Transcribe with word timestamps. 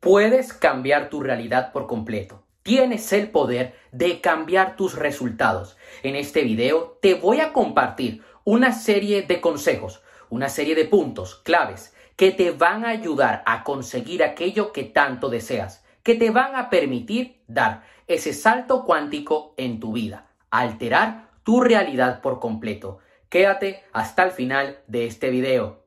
Puedes 0.00 0.54
cambiar 0.54 1.10
tu 1.10 1.20
realidad 1.20 1.72
por 1.72 1.86
completo. 1.86 2.42
Tienes 2.62 3.12
el 3.12 3.30
poder 3.30 3.74
de 3.92 4.22
cambiar 4.22 4.74
tus 4.74 4.94
resultados. 4.94 5.76
En 6.02 6.16
este 6.16 6.42
video 6.42 6.98
te 7.02 7.12
voy 7.12 7.40
a 7.40 7.52
compartir 7.52 8.22
una 8.44 8.72
serie 8.72 9.20
de 9.20 9.42
consejos, 9.42 10.02
una 10.30 10.48
serie 10.48 10.74
de 10.74 10.86
puntos 10.86 11.34
claves 11.44 11.94
que 12.16 12.30
te 12.30 12.50
van 12.50 12.86
a 12.86 12.88
ayudar 12.88 13.42
a 13.44 13.62
conseguir 13.62 14.24
aquello 14.24 14.72
que 14.72 14.84
tanto 14.84 15.28
deseas, 15.28 15.84
que 16.02 16.14
te 16.14 16.30
van 16.30 16.56
a 16.56 16.70
permitir 16.70 17.42
dar 17.46 17.82
ese 18.06 18.32
salto 18.32 18.86
cuántico 18.86 19.52
en 19.58 19.80
tu 19.80 19.92
vida, 19.92 20.30
alterar 20.50 21.28
tu 21.44 21.60
realidad 21.60 22.22
por 22.22 22.40
completo. 22.40 23.00
Quédate 23.28 23.84
hasta 23.92 24.22
el 24.22 24.30
final 24.30 24.78
de 24.86 25.04
este 25.04 25.28
video. 25.28 25.79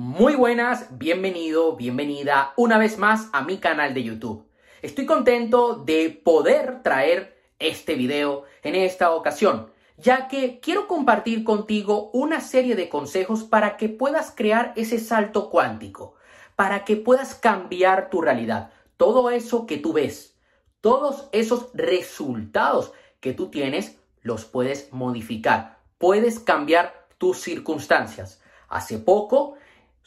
Muy 0.00 0.36
buenas, 0.36 0.96
bienvenido, 0.96 1.74
bienvenida 1.74 2.52
una 2.56 2.78
vez 2.78 2.98
más 2.98 3.28
a 3.32 3.42
mi 3.42 3.58
canal 3.58 3.94
de 3.94 4.04
YouTube. 4.04 4.46
Estoy 4.80 5.06
contento 5.06 5.74
de 5.74 6.10
poder 6.10 6.84
traer 6.84 7.36
este 7.58 7.96
video 7.96 8.44
en 8.62 8.76
esta 8.76 9.10
ocasión, 9.10 9.72
ya 9.96 10.28
que 10.28 10.60
quiero 10.60 10.86
compartir 10.86 11.42
contigo 11.42 12.10
una 12.12 12.40
serie 12.40 12.76
de 12.76 12.88
consejos 12.88 13.42
para 13.42 13.76
que 13.76 13.88
puedas 13.88 14.30
crear 14.30 14.72
ese 14.76 15.00
salto 15.00 15.50
cuántico, 15.50 16.14
para 16.54 16.84
que 16.84 16.94
puedas 16.94 17.34
cambiar 17.34 18.08
tu 18.08 18.20
realidad, 18.20 18.70
todo 18.96 19.30
eso 19.30 19.66
que 19.66 19.78
tú 19.78 19.94
ves, 19.94 20.36
todos 20.80 21.28
esos 21.32 21.70
resultados 21.74 22.92
que 23.18 23.32
tú 23.32 23.48
tienes, 23.48 23.98
los 24.22 24.44
puedes 24.44 24.92
modificar, 24.92 25.80
puedes 25.98 26.38
cambiar 26.38 27.08
tus 27.18 27.40
circunstancias. 27.40 28.40
Hace 28.68 28.98
poco 28.98 29.56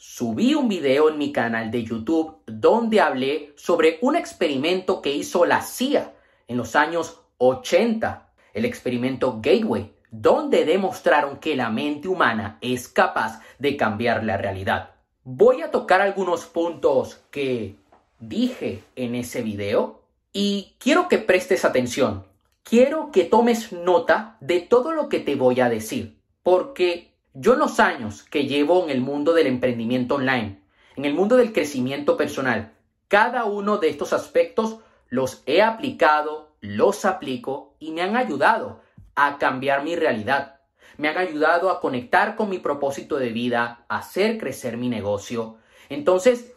subí 0.04 0.56
un 0.56 0.68
video 0.68 1.10
en 1.10 1.16
mi 1.16 1.30
canal 1.30 1.70
de 1.70 1.84
YouTube 1.84 2.38
donde 2.44 3.00
hablé 3.00 3.52
sobre 3.54 3.98
un 4.00 4.16
experimento 4.16 5.00
que 5.00 5.14
hizo 5.14 5.46
la 5.46 5.62
CIA 5.62 6.12
en 6.48 6.56
los 6.56 6.74
años 6.74 7.20
80, 7.38 8.28
el 8.52 8.64
experimento 8.64 9.38
Gateway, 9.40 9.92
donde 10.10 10.64
demostraron 10.64 11.36
que 11.36 11.54
la 11.54 11.70
mente 11.70 12.08
humana 12.08 12.58
es 12.60 12.88
capaz 12.88 13.40
de 13.60 13.76
cambiar 13.76 14.24
la 14.24 14.36
realidad. 14.36 14.90
Voy 15.22 15.62
a 15.62 15.70
tocar 15.70 16.00
algunos 16.00 16.46
puntos 16.46 17.20
que 17.30 17.76
dije 18.18 18.82
en 18.96 19.14
ese 19.14 19.40
video 19.42 20.00
y 20.32 20.74
quiero 20.80 21.08
que 21.08 21.18
prestes 21.18 21.64
atención. 21.64 22.24
Quiero 22.64 23.12
que 23.12 23.22
tomes 23.22 23.72
nota 23.72 24.36
de 24.40 24.62
todo 24.62 24.90
lo 24.90 25.08
que 25.08 25.20
te 25.20 25.36
voy 25.36 25.60
a 25.60 25.68
decir, 25.68 26.18
porque 26.42 27.11
yo 27.34 27.56
los 27.56 27.80
años 27.80 28.22
que 28.22 28.46
llevo 28.46 28.84
en 28.84 28.90
el 28.90 29.00
mundo 29.00 29.32
del 29.32 29.46
emprendimiento 29.46 30.16
online, 30.16 30.62
en 30.96 31.04
el 31.04 31.14
mundo 31.14 31.36
del 31.36 31.52
crecimiento 31.52 32.16
personal, 32.16 32.72
cada 33.08 33.44
uno 33.44 33.78
de 33.78 33.88
estos 33.88 34.12
aspectos 34.12 34.78
los 35.08 35.42
he 35.46 35.62
aplicado, 35.62 36.54
los 36.60 37.04
aplico 37.04 37.74
y 37.78 37.92
me 37.92 38.02
han 38.02 38.16
ayudado 38.16 38.80
a 39.14 39.38
cambiar 39.38 39.84
mi 39.84 39.96
realidad. 39.96 40.60
Me 40.98 41.08
han 41.08 41.18
ayudado 41.18 41.70
a 41.70 41.80
conectar 41.80 42.36
con 42.36 42.50
mi 42.50 42.58
propósito 42.58 43.16
de 43.16 43.30
vida, 43.30 43.84
a 43.88 43.98
hacer 43.98 44.38
crecer 44.38 44.76
mi 44.76 44.88
negocio. 44.88 45.56
Entonces, 45.88 46.52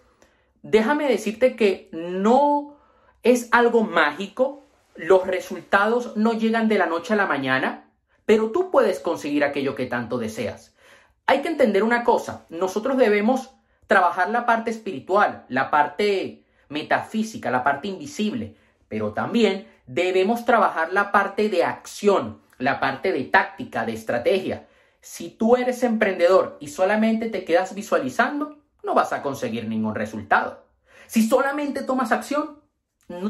déjame 0.62 1.08
decirte 1.08 1.56
que 1.56 1.90
no 1.92 2.78
es 3.24 3.50
algo 3.52 3.84
mágico, 3.84 4.64
los 4.96 5.26
resultados 5.28 6.16
no 6.16 6.34
llegan 6.34 6.68
de 6.68 6.78
la 6.78 6.86
noche 6.86 7.14
a 7.14 7.18
la 7.18 7.26
mañana, 7.26 7.85
pero 8.26 8.52
tú 8.52 8.72
puedes 8.72 9.00
conseguir 9.00 9.44
aquello 9.44 9.76
que 9.76 9.86
tanto 9.86 10.18
deseas. 10.18 10.76
Hay 11.28 11.42
que 11.42 11.48
entender 11.48 11.84
una 11.84 12.04
cosa, 12.04 12.46
nosotros 12.50 12.98
debemos 12.98 13.52
trabajar 13.88 14.30
la 14.30 14.46
parte 14.46 14.72
espiritual, 14.72 15.46
la 15.48 15.70
parte 15.72 16.46
metafísica, 16.70 17.52
la 17.52 17.64
parte 17.64 17.88
invisible, 17.88 18.56
pero 18.88 19.14
también 19.14 19.68
debemos 19.88 20.46
trabajar 20.46 20.94
la 20.94 21.12
parte 21.12 21.50
de 21.50 21.64
acción, 21.64 22.42
la 22.58 22.80
parte 22.80 23.12
de 23.12 23.24
táctica, 23.26 23.86
de 23.86 23.94
estrategia. 23.94 24.68
Si 25.02 25.30
tú 25.30 25.56
eres 25.56 25.84
emprendedor 25.84 26.58
y 26.60 26.70
solamente 26.70 27.30
te 27.30 27.46
quedas 27.46 27.76
visualizando, 27.76 28.58
no 28.84 28.94
vas 28.94 29.14
a 29.14 29.22
conseguir 29.22 29.68
ningún 29.68 29.96
resultado. 29.96 30.66
Si 31.08 31.28
solamente 31.28 31.84
tomas 31.84 32.12
acción, 32.12 32.62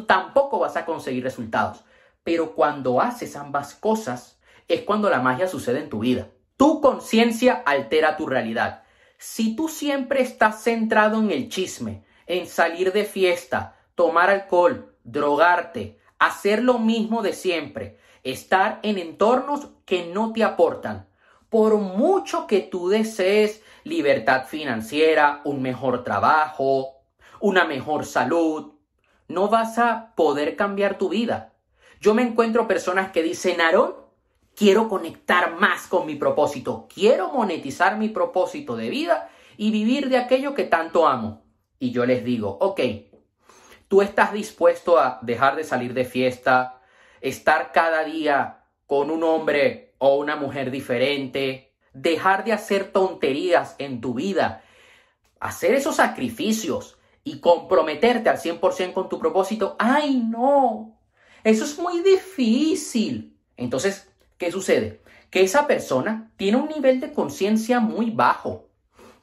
tampoco 0.08 0.60
vas 0.60 0.78
a 0.78 0.86
conseguir 0.86 1.24
resultados. 1.24 1.84
Pero 2.24 2.54
cuando 2.56 3.02
haces 3.02 3.36
ambas 3.36 3.76
cosas, 3.76 4.35
es 4.68 4.82
cuando 4.82 5.10
la 5.10 5.22
magia 5.22 5.48
sucede 5.48 5.80
en 5.80 5.90
tu 5.90 6.00
vida. 6.00 6.30
Tu 6.58 6.82
conciencia 6.82 7.64
altera 7.66 8.18
tu 8.18 8.28
realidad. 8.28 8.84
Si 9.18 9.56
tú 9.56 9.68
siempre 9.68 10.22
estás 10.22 10.64
centrado 10.64 11.20
en 11.20 11.32
el 11.32 11.50
chisme, 11.50 12.04
en 12.28 12.48
salir 12.48 12.92
de 12.92 13.06
fiesta, 13.06 13.78
tomar 13.96 14.30
alcohol, 14.30 14.96
drogarte, 15.04 16.00
hacer 16.20 16.64
lo 16.64 16.80
mismo 16.80 17.22
de 17.22 17.34
siempre, 17.34 17.98
estar 18.24 18.80
en 18.84 18.98
entornos 18.98 19.70
que 19.86 20.08
no 20.08 20.34
te 20.34 20.44
aportan, 20.44 21.08
por 21.50 21.78
mucho 21.78 22.48
que 22.48 22.60
tú 22.60 22.90
desees 22.90 23.62
libertad 23.84 24.46
financiera, 24.48 25.42
un 25.46 25.62
mejor 25.62 26.04
trabajo, 26.04 26.96
una 27.40 27.66
mejor 27.66 28.06
salud, 28.06 28.74
no 29.28 29.48
vas 29.48 29.78
a 29.78 30.14
poder 30.16 30.56
cambiar 30.56 30.98
tu 30.98 31.10
vida. 31.10 31.54
Yo 32.02 32.14
me 32.14 32.24
encuentro 32.24 32.68
personas 32.68 33.12
que 33.12 33.24
dicen, 33.24 33.62
Aarón, 33.62 34.05
quiero 34.56 34.88
conectar 34.88 35.56
más 35.56 35.88
con 35.88 36.06
mi 36.06 36.16
propósito, 36.16 36.88
quiero 36.94 37.32
monetizar 37.32 37.98
mi 37.98 38.10
propósito 38.10 38.76
de 38.76 38.90
vida 38.90 39.30
y 39.58 39.72
vivir 39.72 40.10
de 40.10 40.18
aquello 40.18 40.54
que 40.54 40.64
tanto 40.64 41.08
amo. 41.08 41.44
Y 41.80 41.92
yo 41.92 42.06
les 42.06 42.24
digo, 42.24 42.58
ok, 42.62 42.80
tú 43.88 44.02
estás 44.02 44.34
dispuesto 44.34 44.98
a 44.98 45.20
dejar 45.22 45.56
de 45.56 45.64
salir 45.64 45.94
de 45.94 46.06
fiesta, 46.06 46.82
estar 47.22 47.72
cada 47.72 48.04
día 48.04 48.64
con 48.86 49.12
un 49.12 49.24
hombre 49.24 49.94
o 49.98 50.16
una 50.16 50.36
mujer 50.36 50.72
diferente, 50.72 51.74
dejar 51.94 52.44
de 52.44 52.54
hacer 52.54 52.92
tonterías 52.92 53.76
en 53.78 54.02
tu 54.02 54.14
vida, 54.14 54.64
hacer 55.40 55.74
esos 55.74 55.98
sacrificios 55.98 56.98
y 57.24 57.40
comprometerte 57.40 58.30
al 58.30 58.38
100% 58.38 58.94
con 58.94 59.10
tu 59.10 59.20
propósito. 59.20 59.76
¡Ay, 59.80 60.18
no! 60.18 61.00
Eso 61.44 61.66
es 61.66 61.78
muy 61.80 62.02
difícil. 62.02 63.38
Entonces, 63.58 64.12
¿Qué 64.38 64.52
sucede? 64.52 65.02
Que 65.30 65.44
esa 65.44 65.68
persona 65.68 66.32
tiene 66.36 66.58
un 66.58 66.68
nivel 66.68 67.00
de 67.00 67.14
conciencia 67.14 67.80
muy 67.80 68.12
bajo. 68.12 68.68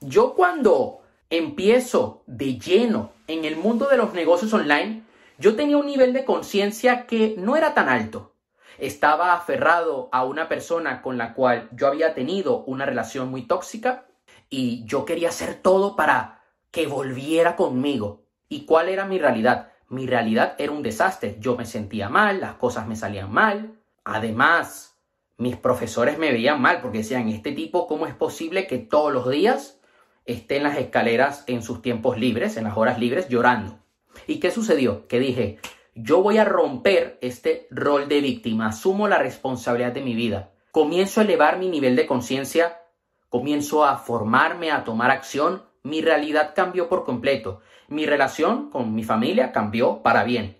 Yo 0.00 0.34
cuando 0.34 1.00
empiezo 1.28 2.24
de 2.26 2.58
lleno 2.58 3.12
en 3.26 3.44
el 3.44 3.56
mundo 3.56 3.88
de 3.88 3.96
los 3.96 4.14
negocios 4.14 4.52
online, 4.52 5.02
yo 5.38 5.56
tenía 5.56 5.76
un 5.76 5.86
nivel 5.86 6.12
de 6.12 6.24
conciencia 6.24 7.06
que 7.06 7.34
no 7.38 7.56
era 7.56 7.74
tan 7.74 7.88
alto. 7.88 8.34
Estaba 8.78 9.34
aferrado 9.34 10.08
a 10.12 10.24
una 10.24 10.48
persona 10.48 11.02
con 11.02 11.18
la 11.18 11.34
cual 11.34 11.68
yo 11.72 11.86
había 11.86 12.14
tenido 12.14 12.64
una 12.64 12.86
relación 12.86 13.30
muy 13.30 13.42
tóxica 13.42 14.06
y 14.48 14.84
yo 14.84 15.04
quería 15.04 15.28
hacer 15.28 15.54
todo 15.56 15.94
para 15.94 16.42
que 16.70 16.86
volviera 16.86 17.54
conmigo. 17.54 18.24
¿Y 18.48 18.64
cuál 18.64 18.88
era 18.88 19.04
mi 19.04 19.18
realidad? 19.18 19.72
Mi 19.88 20.06
realidad 20.06 20.54
era 20.58 20.72
un 20.72 20.82
desastre. 20.82 21.36
Yo 21.38 21.56
me 21.56 21.66
sentía 21.66 22.08
mal, 22.08 22.40
las 22.40 22.54
cosas 22.54 22.86
me 22.86 22.96
salían 22.96 23.30
mal. 23.30 23.78
Además, 24.04 24.91
mis 25.38 25.56
profesores 25.56 26.19
me 26.19 26.32
veían 26.32 26.60
mal 26.60 26.81
porque 26.81 26.98
decían, 26.98 27.28
este 27.28 27.53
tipo, 27.53 27.87
¿cómo 27.87 28.06
es 28.06 28.15
posible 28.15 28.66
que 28.66 28.78
todos 28.78 29.12
los 29.12 29.28
días 29.28 29.81
esté 30.25 30.56
en 30.56 30.65
las 30.65 30.78
escaleras 30.78 31.44
en 31.47 31.62
sus 31.62 31.82
tiempos 31.82 32.19
libres, 32.19 32.56
en 32.56 32.65
las 32.65 32.76
horas 32.76 32.98
libres, 32.98 33.28
llorando? 33.28 33.78
¿Y 34.26 34.41
qué 34.41 34.50
sucedió? 34.50 35.09
Que 35.09 35.19
dije, 35.19 35.59
yo 35.94 36.22
voy 36.22 36.38
a 36.38 36.44
romper 36.44 37.19
este 37.21 37.66
rol 37.71 38.09
de 38.09 38.21
víctima, 38.21 38.69
asumo 38.69 39.09
la 39.09 39.19
responsabilidad 39.19 39.92
de 39.92 40.03
mi 40.03 40.15
vida, 40.15 40.53
comienzo 40.71 41.21
a 41.21 41.25
elevar 41.25 41.59
mi 41.59 41.69
nivel 41.69 41.97
de 41.97 42.06
conciencia, 42.06 42.81
comienzo 43.28 43.84
a 43.84 43.97
formarme, 43.98 44.71
a 44.71 44.84
tomar 44.84 45.10
acción, 45.10 45.65
mi 45.82 46.00
realidad 46.00 46.53
cambió 46.54 46.88
por 46.88 47.04
completo, 47.04 47.60
mi 47.88 48.06
relación 48.06 48.71
con 48.71 48.94
mi 48.94 49.04
familia 49.04 49.53
cambió 49.53 50.03
para 50.03 50.25
bien. 50.25 50.56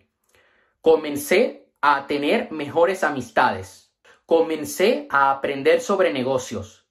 Comencé 0.81 1.73
a 1.81 2.07
tener 2.07 2.51
mejores 2.51 3.05
amistades, 3.05 3.92
Comencé 4.27 5.07
a 5.11 5.31
aprender 5.31 5.81
sobre 5.81 6.13
negocios. 6.13 6.87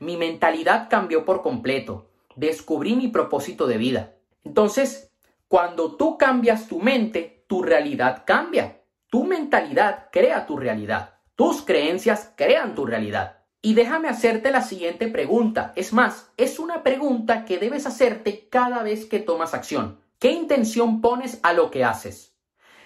Mi 0.00 0.16
mentalidad 0.16 0.88
cambió 0.88 1.24
por 1.24 1.42
completo. 1.42 2.10
Descubrí 2.34 2.96
mi 2.96 3.08
propósito 3.08 3.66
de 3.66 3.76
vida. 3.76 4.14
Entonces, 4.42 5.12
cuando 5.48 5.96
tú 5.96 6.16
cambias 6.16 6.68
tu 6.68 6.80
mente, 6.80 7.44
tu 7.46 7.62
realidad 7.62 8.24
cambia. 8.26 8.80
Tu 9.08 9.24
mentalidad 9.24 10.08
crea 10.10 10.46
tu 10.46 10.56
realidad. 10.56 11.20
Tus 11.36 11.62
creencias 11.62 12.32
crean 12.36 12.74
tu 12.74 12.86
realidad. 12.86 13.42
Y 13.60 13.74
déjame 13.74 14.08
hacerte 14.08 14.50
la 14.50 14.62
siguiente 14.62 15.08
pregunta. 15.08 15.72
Es 15.76 15.92
más, 15.92 16.32
es 16.38 16.58
una 16.58 16.82
pregunta 16.82 17.44
que 17.44 17.58
debes 17.58 17.86
hacerte 17.86 18.48
cada 18.48 18.82
vez 18.82 19.04
que 19.04 19.20
tomas 19.20 19.52
acción. 19.52 20.00
¿Qué 20.18 20.32
intención 20.32 21.02
pones 21.02 21.38
a 21.42 21.52
lo 21.52 21.70
que 21.70 21.84
haces? 21.84 22.34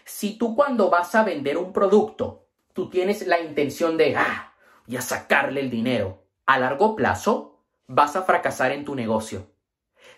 Si 0.04 0.36
tú 0.36 0.56
cuando 0.56 0.90
vas 0.90 1.14
a 1.14 1.22
vender 1.22 1.56
un 1.56 1.72
producto 1.72 2.45
tú 2.76 2.90
tienes 2.90 3.26
la 3.26 3.40
intención 3.40 3.96
de, 3.96 4.16
ah, 4.16 4.52
y 4.86 4.96
a 4.96 5.00
sacarle 5.00 5.62
el 5.62 5.70
dinero, 5.70 6.26
a 6.44 6.58
largo 6.58 6.94
plazo 6.94 7.64
vas 7.86 8.16
a 8.16 8.22
fracasar 8.22 8.70
en 8.70 8.84
tu 8.84 8.94
negocio. 8.94 9.50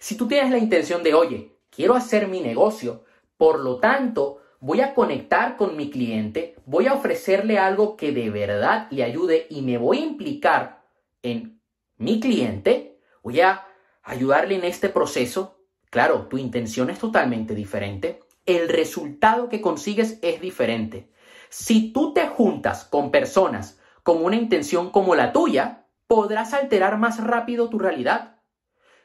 Si 0.00 0.16
tú 0.16 0.26
tienes 0.26 0.50
la 0.50 0.58
intención 0.58 1.04
de, 1.04 1.14
oye, 1.14 1.56
quiero 1.70 1.94
hacer 1.94 2.26
mi 2.28 2.40
negocio, 2.40 3.04
Por 3.36 3.60
lo 3.60 3.78
tanto, 3.78 4.42
voy 4.58 4.80
a 4.80 4.94
conectar 4.94 5.56
con 5.56 5.76
mi 5.76 5.90
cliente, 5.90 6.56
voy 6.66 6.88
a 6.88 6.94
ofrecerle 6.94 7.56
algo 7.56 7.96
que 7.96 8.10
de 8.10 8.30
verdad 8.30 8.88
le 8.90 9.04
ayude 9.04 9.46
y 9.48 9.62
me 9.62 9.78
voy 9.78 9.98
a 9.98 10.06
implicar 10.06 10.82
en 11.22 11.62
mi 11.98 12.18
cliente, 12.18 12.98
voy 13.22 13.40
a 13.40 13.64
ayudarle 14.02 14.56
en 14.56 14.64
este 14.64 14.88
proceso. 14.88 15.60
Claro, 15.88 16.26
tu 16.26 16.36
intención 16.36 16.90
es 16.90 16.98
totalmente 16.98 17.54
diferente. 17.54 18.18
El 18.44 18.68
resultado 18.68 19.48
que 19.48 19.60
consigues 19.60 20.18
es 20.20 20.40
diferente. 20.40 21.08
Si 21.50 21.92
tú 21.92 22.12
te 22.12 22.26
juntas 22.28 22.84
con 22.84 23.10
personas 23.10 23.78
con 24.02 24.24
una 24.24 24.36
intención 24.36 24.90
como 24.90 25.14
la 25.14 25.32
tuya, 25.32 25.86
podrás 26.06 26.54
alterar 26.54 26.96
más 26.98 27.22
rápido 27.22 27.68
tu 27.68 27.78
realidad. 27.78 28.40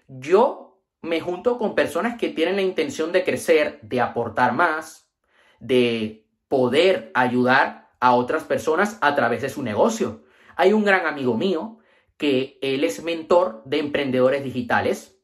Yo 0.07 0.81
me 1.01 1.19
junto 1.19 1.57
con 1.57 1.75
personas 1.75 2.17
que 2.17 2.29
tienen 2.29 2.55
la 2.55 2.61
intención 2.61 3.11
de 3.11 3.25
crecer, 3.25 3.79
de 3.81 3.99
aportar 3.99 4.53
más, 4.53 5.11
de 5.59 6.25
poder 6.47 7.11
ayudar 7.13 7.91
a 7.99 8.15
otras 8.15 8.43
personas 8.43 8.97
a 9.01 9.13
través 9.15 9.41
de 9.41 9.49
su 9.49 9.61
negocio. 9.63 10.23
Hay 10.55 10.71
un 10.71 10.85
gran 10.85 11.05
amigo 11.05 11.35
mío 11.35 11.79
que 12.17 12.57
él 12.61 12.83
es 12.83 13.03
mentor 13.03 13.63
de 13.65 13.79
emprendedores 13.79 14.43
digitales. 14.43 15.19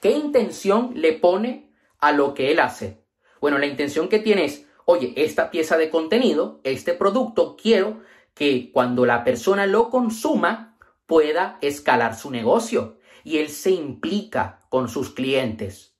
¿Qué 0.00 0.12
intención 0.12 0.92
le 0.94 1.14
pone 1.14 1.74
a 1.98 2.12
lo 2.12 2.34
que 2.34 2.52
él 2.52 2.60
hace? 2.60 3.04
Bueno, 3.40 3.58
la 3.58 3.66
intención 3.66 4.08
que 4.08 4.20
tiene 4.20 4.44
es, 4.44 4.68
oye, 4.86 5.12
esta 5.16 5.50
pieza 5.50 5.76
de 5.76 5.90
contenido, 5.90 6.60
este 6.64 6.94
producto, 6.94 7.56
quiero 7.56 8.02
que 8.34 8.70
cuando 8.72 9.06
la 9.06 9.24
persona 9.24 9.66
lo 9.66 9.90
consuma 9.90 10.78
pueda 11.06 11.58
escalar 11.60 12.16
su 12.16 12.30
negocio 12.30 12.98
y 13.22 13.38
él 13.38 13.48
se 13.48 13.70
implica 13.70 14.66
con 14.68 14.88
sus 14.88 15.10
clientes. 15.10 15.96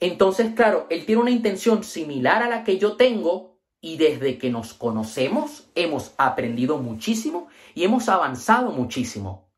Entonces, 0.00 0.54
claro, 0.54 0.86
él 0.90 1.04
tiene 1.06 1.22
una 1.22 1.30
intención 1.30 1.84
similar 1.84 2.42
a 2.42 2.48
la 2.48 2.64
que 2.64 2.78
yo 2.78 2.96
tengo 2.96 3.60
y 3.80 3.96
desde 3.96 4.38
que 4.38 4.50
nos 4.50 4.74
conocemos 4.74 5.70
hemos 5.74 6.12
aprendido 6.18 6.78
muchísimo 6.78 7.48
y 7.74 7.84
hemos 7.84 8.08
avanzado 8.08 8.72
muchísimo. 8.72 9.50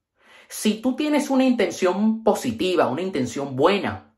Si 0.48 0.80
tú 0.80 0.96
tienes 0.96 1.30
una 1.30 1.44
intención 1.44 2.22
positiva, 2.22 2.88
una 2.88 3.02
intención 3.02 3.56
buena, 3.56 4.14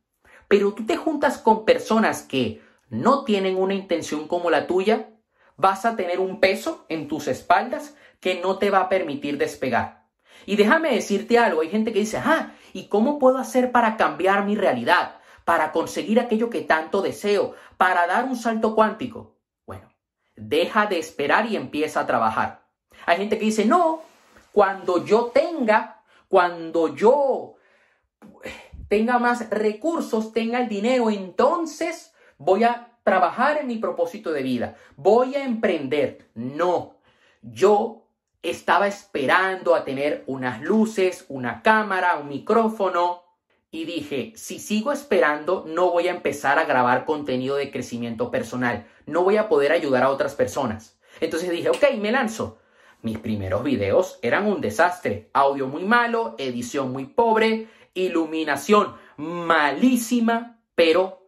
pero 0.49 0.75
tú 0.75 0.85
te 0.85 0.97
juntas 0.97 1.38
con 1.38 1.64
personas 1.64 2.23
que 2.23 2.61
no 2.94 3.25
tienen 3.25 3.56
una 3.56 3.75
intención 3.75 4.29
como 4.29 4.50
la 4.50 4.67
tuya, 4.67 5.11
vas 5.56 5.85
a 5.85 5.96
tener 5.96 6.20
un 6.20 6.41
peso 6.41 6.87
en 6.88 7.08
tus 7.08 7.29
espaldas 7.29 7.96
que 8.20 8.41
no 8.41 8.58
te 8.58 8.70
va 8.70 8.81
a 8.81 8.88
permitir 8.88 9.37
despegar. 9.37 10.06
Y 10.46 10.56
déjame 10.56 10.94
decirte 10.94 11.38
algo, 11.38 11.62
hay 11.62 11.70
gente 11.70 11.93
que 11.93 12.00
dice, 12.00 12.19
ah, 12.19 12.52
¿y 12.73 12.87
cómo 12.87 13.19
puedo 13.19 13.38
hacer 13.38 13.73
para 13.73 13.96
cambiar 13.96 14.44
mi 14.44 14.55
realidad? 14.55 15.17
Para 15.44 15.73
conseguir 15.73 16.20
aquello 16.20 16.50
que 16.50 16.62
tanto 16.62 17.02
deseo, 17.02 17.55
para 17.76 18.06
dar 18.06 18.25
un 18.25 18.37
salto 18.37 18.75
cuántico. 18.75 19.37
Bueno, 19.67 19.88
deja 20.37 20.87
de 20.87 20.99
esperar 20.99 21.47
y 21.47 21.56
empieza 21.56 22.00
a 22.00 22.06
trabajar. 22.06 22.67
Hay 23.06 23.19
gente 23.19 23.38
que 23.38 23.47
dice, 23.47 23.64
no, 23.64 24.02
cuando 24.52 25.05
yo 25.05 25.32
tenga, 25.35 26.02
cuando 26.29 26.94
yo 26.94 27.56
tenga 28.88 29.19
más 29.19 29.50
recursos, 29.50 30.32
tenga 30.32 30.61
el 30.61 30.69
dinero, 30.69 31.11
entonces 31.11 32.13
voy 32.39 32.65
a 32.65 32.99
trabajar 33.03 33.59
en 33.59 33.67
mi 33.67 33.77
propósito 33.77 34.33
de 34.33 34.43
vida, 34.43 34.77
voy 34.97 35.35
a 35.35 35.45
emprender. 35.45 36.31
No, 36.35 36.97
yo 37.43 38.05
estaba 38.43 38.87
esperando 38.87 39.75
a 39.75 39.85
tener 39.85 40.25
unas 40.27 40.63
luces, 40.63 41.25
una 41.29 41.63
cámara, 41.63 42.17
un 42.17 42.29
micrófono 42.29 43.23
y 43.71 43.87
dije, 43.87 44.33
si 44.37 44.59
sigo 44.59 44.93
esperando, 44.93 45.65
no 45.67 45.91
voy 45.91 46.09
a 46.09 46.13
empezar 46.13 46.59
a 46.59 46.65
grabar 46.65 47.05
contenido 47.05 47.57
de 47.57 47.71
crecimiento 47.71 48.31
personal, 48.31 48.87
no 49.07 49.25
voy 49.25 49.37
a 49.37 49.49
poder 49.49 49.73
ayudar 49.73 50.05
a 50.05 50.11
otras 50.11 50.35
personas. 50.35 50.99
Entonces 51.21 51.51
dije, 51.51 51.71
ok, 51.71 51.85
me 51.99 52.13
lanzo. 52.13 52.59
Mis 53.03 53.19
primeros 53.19 53.65
videos 53.65 54.19
eran 54.23 54.47
un 54.47 54.61
desastre, 54.61 55.29
audio 55.33 55.67
muy 55.67 55.85
malo, 55.85 56.37
edición 56.39 56.93
muy 56.93 57.07
pobre, 57.07 57.69
iluminación 57.95 58.95
malísima, 59.17 60.61
pero 60.75 61.24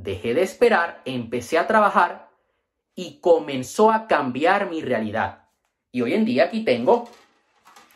Dejé 0.00 0.32
de 0.32 0.42
esperar, 0.42 1.02
empecé 1.06 1.58
a 1.58 1.66
trabajar 1.66 2.30
y 2.94 3.18
comenzó 3.18 3.90
a 3.90 4.06
cambiar 4.06 4.70
mi 4.70 4.80
realidad. 4.80 5.48
Y 5.90 6.02
hoy 6.02 6.14
en 6.14 6.24
día 6.24 6.44
aquí 6.44 6.64
tengo 6.64 7.08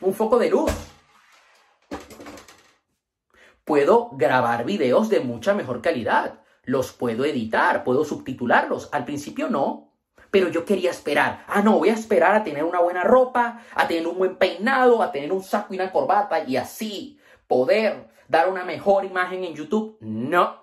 un 0.01 0.13
foco 0.13 0.41
de 0.41 0.51
luz. 0.51 0.73
Puedo 3.65 4.11
grabar 4.15 4.65
videos 4.65 5.11
de 5.11 5.21
mucha 5.21 5.55
mejor 5.55 5.81
calidad. 5.81 6.41
Los 6.65 6.93
puedo 6.93 7.25
editar, 7.25 7.85
puedo 7.85 8.05
subtitularlos. 8.05 8.89
Al 8.91 9.05
principio 9.05 9.49
no, 9.49 9.93
pero 10.33 10.49
yo 10.49 10.65
quería 10.65 10.91
esperar. 10.91 11.45
Ah, 11.47 11.63
no, 11.63 11.79
voy 11.79 11.91
a 11.91 11.95
esperar 11.95 12.35
a 12.35 12.43
tener 12.43 12.65
una 12.65 12.81
buena 12.81 13.05
ropa, 13.05 13.63
a 13.77 13.87
tener 13.87 14.09
un 14.09 14.19
buen 14.19 14.39
peinado, 14.39 15.05
a 15.05 15.13
tener 15.13 15.31
un 15.31 15.45
saco 15.45 15.73
y 15.73 15.77
una 15.77 15.93
corbata 15.93 16.43
y 16.43 16.57
así 16.57 17.21
poder 17.47 18.09
dar 18.27 18.49
una 18.49 18.65
mejor 18.65 19.05
imagen 19.05 19.45
en 19.45 19.55
YouTube. 19.55 19.99
No, 20.01 20.62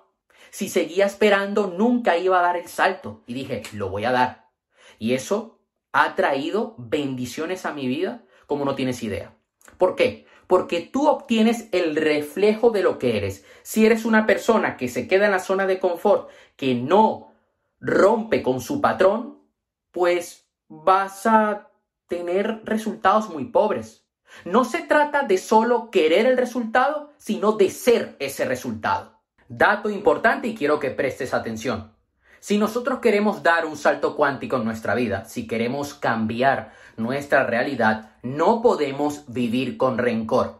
si 0.51 0.69
seguía 0.69 1.05
esperando, 1.05 1.67
nunca 1.67 2.17
iba 2.17 2.39
a 2.39 2.43
dar 2.43 2.57
el 2.57 2.67
salto. 2.67 3.23
Y 3.27 3.33
dije, 3.33 3.63
lo 3.73 3.89
voy 3.89 4.05
a 4.05 4.11
dar. 4.11 4.49
Y 4.97 5.13
eso 5.13 5.59
ha 5.91 6.15
traído 6.15 6.75
bendiciones 6.77 7.65
a 7.65 7.73
mi 7.73 7.87
vida 7.87 8.23
como 8.47 8.65
no 8.65 8.75
tienes 8.75 9.03
idea. 9.03 9.35
¿Por 9.77 9.95
qué? 9.95 10.25
Porque 10.47 10.81
tú 10.81 11.07
obtienes 11.07 11.69
el 11.71 11.95
reflejo 11.95 12.71
de 12.71 12.81
lo 12.81 12.97
que 12.97 13.17
eres. 13.17 13.45
Si 13.61 13.85
eres 13.85 14.05
una 14.05 14.25
persona 14.25 14.77
que 14.77 14.87
se 14.87 15.07
queda 15.07 15.25
en 15.25 15.31
la 15.31 15.39
zona 15.39 15.67
de 15.67 15.79
confort, 15.79 16.29
que 16.55 16.73
no 16.73 17.33
rompe 17.79 18.41
con 18.41 18.59
su 18.59 18.81
patrón, 18.81 19.43
pues 19.91 20.49
vas 20.67 21.25
a 21.25 21.71
tener 22.07 22.61
resultados 22.65 23.29
muy 23.29 23.45
pobres. 23.45 24.05
No 24.45 24.65
se 24.65 24.81
trata 24.81 25.23
de 25.23 25.37
solo 25.37 25.89
querer 25.91 26.25
el 26.25 26.37
resultado, 26.37 27.13
sino 27.17 27.53
de 27.53 27.69
ser 27.69 28.15
ese 28.19 28.45
resultado. 28.45 29.18
Dato 29.51 29.89
importante 29.89 30.47
y 30.47 30.53
quiero 30.53 30.79
que 30.79 30.91
prestes 30.91 31.33
atención. 31.33 31.91
Si 32.39 32.59
nosotros 32.59 32.99
queremos 32.99 33.41
dar 33.41 33.65
un 33.65 33.77
salto 33.77 34.15
cuántico 34.15 34.57
en 34.57 34.63
nuestra 34.63 34.93
vida, 34.93 35.25
si 35.25 35.47
queremos 35.47 35.95
cambiar 35.95 36.71
nuestra 36.97 37.47
realidad, 37.47 38.11
no 38.21 38.61
podemos 38.61 39.23
vivir 39.27 39.75
con 39.75 39.97
rencor. 39.97 40.59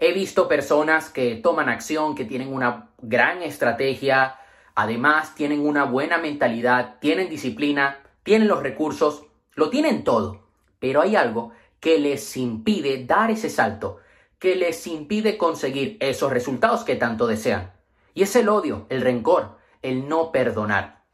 He 0.00 0.12
visto 0.12 0.48
personas 0.48 1.10
que 1.10 1.36
toman 1.36 1.68
acción, 1.68 2.16
que 2.16 2.24
tienen 2.24 2.52
una 2.52 2.90
gran 3.00 3.40
estrategia, 3.40 4.34
además 4.74 5.36
tienen 5.36 5.60
una 5.60 5.84
buena 5.84 6.18
mentalidad, 6.18 6.96
tienen 7.00 7.30
disciplina, 7.30 7.98
tienen 8.24 8.48
los 8.48 8.64
recursos, 8.64 9.26
lo 9.54 9.70
tienen 9.70 10.02
todo, 10.02 10.48
pero 10.80 11.02
hay 11.02 11.14
algo 11.14 11.52
que 11.78 12.00
les 12.00 12.36
impide 12.36 13.04
dar 13.04 13.30
ese 13.30 13.48
salto, 13.48 13.98
que 14.40 14.56
les 14.56 14.88
impide 14.88 15.38
conseguir 15.38 15.96
esos 16.00 16.32
resultados 16.32 16.82
que 16.82 16.96
tanto 16.96 17.28
desean. 17.28 17.77
Y 18.14 18.22
es 18.22 18.34
el 18.36 18.48
odio, 18.48 18.86
el 18.88 19.00
rencor, 19.00 19.58
el 19.82 20.08
no 20.08 20.32
perdonar. 20.32 21.04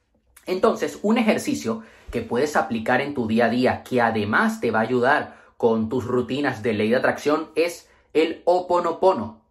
Entonces, 0.46 0.98
un 1.02 1.18
ejercicio 1.18 1.82
que 2.10 2.22
puedes 2.22 2.56
aplicar 2.56 3.00
en 3.00 3.14
tu 3.14 3.26
día 3.26 3.46
a 3.46 3.50
día, 3.50 3.82
que 3.82 4.00
además 4.00 4.60
te 4.60 4.70
va 4.70 4.80
a 4.80 4.82
ayudar 4.82 5.36
con 5.56 5.88
tus 5.88 6.04
rutinas 6.04 6.62
de 6.62 6.74
ley 6.74 6.90
de 6.90 6.96
atracción, 6.96 7.50
es 7.54 7.88
el 8.12 8.42
oponopono. 8.44 9.42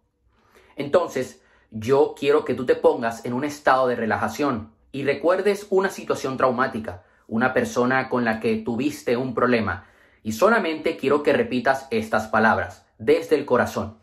Entonces, 0.76 1.42
yo 1.70 2.14
quiero 2.18 2.44
que 2.44 2.54
tú 2.54 2.66
te 2.66 2.76
pongas 2.76 3.24
en 3.24 3.32
un 3.32 3.44
estado 3.44 3.88
de 3.88 3.96
relajación 3.96 4.72
y 4.92 5.04
recuerdes 5.04 5.66
una 5.70 5.90
situación 5.90 6.36
traumática, 6.36 7.04
una 7.26 7.52
persona 7.52 8.08
con 8.08 8.24
la 8.24 8.38
que 8.38 8.56
tuviste 8.56 9.16
un 9.16 9.34
problema. 9.34 9.86
Y 10.22 10.32
solamente 10.32 10.96
quiero 10.96 11.22
que 11.22 11.32
repitas 11.32 11.88
estas 11.90 12.28
palabras 12.28 12.86
desde 12.98 13.36
el 13.36 13.44
corazón. 13.44 13.98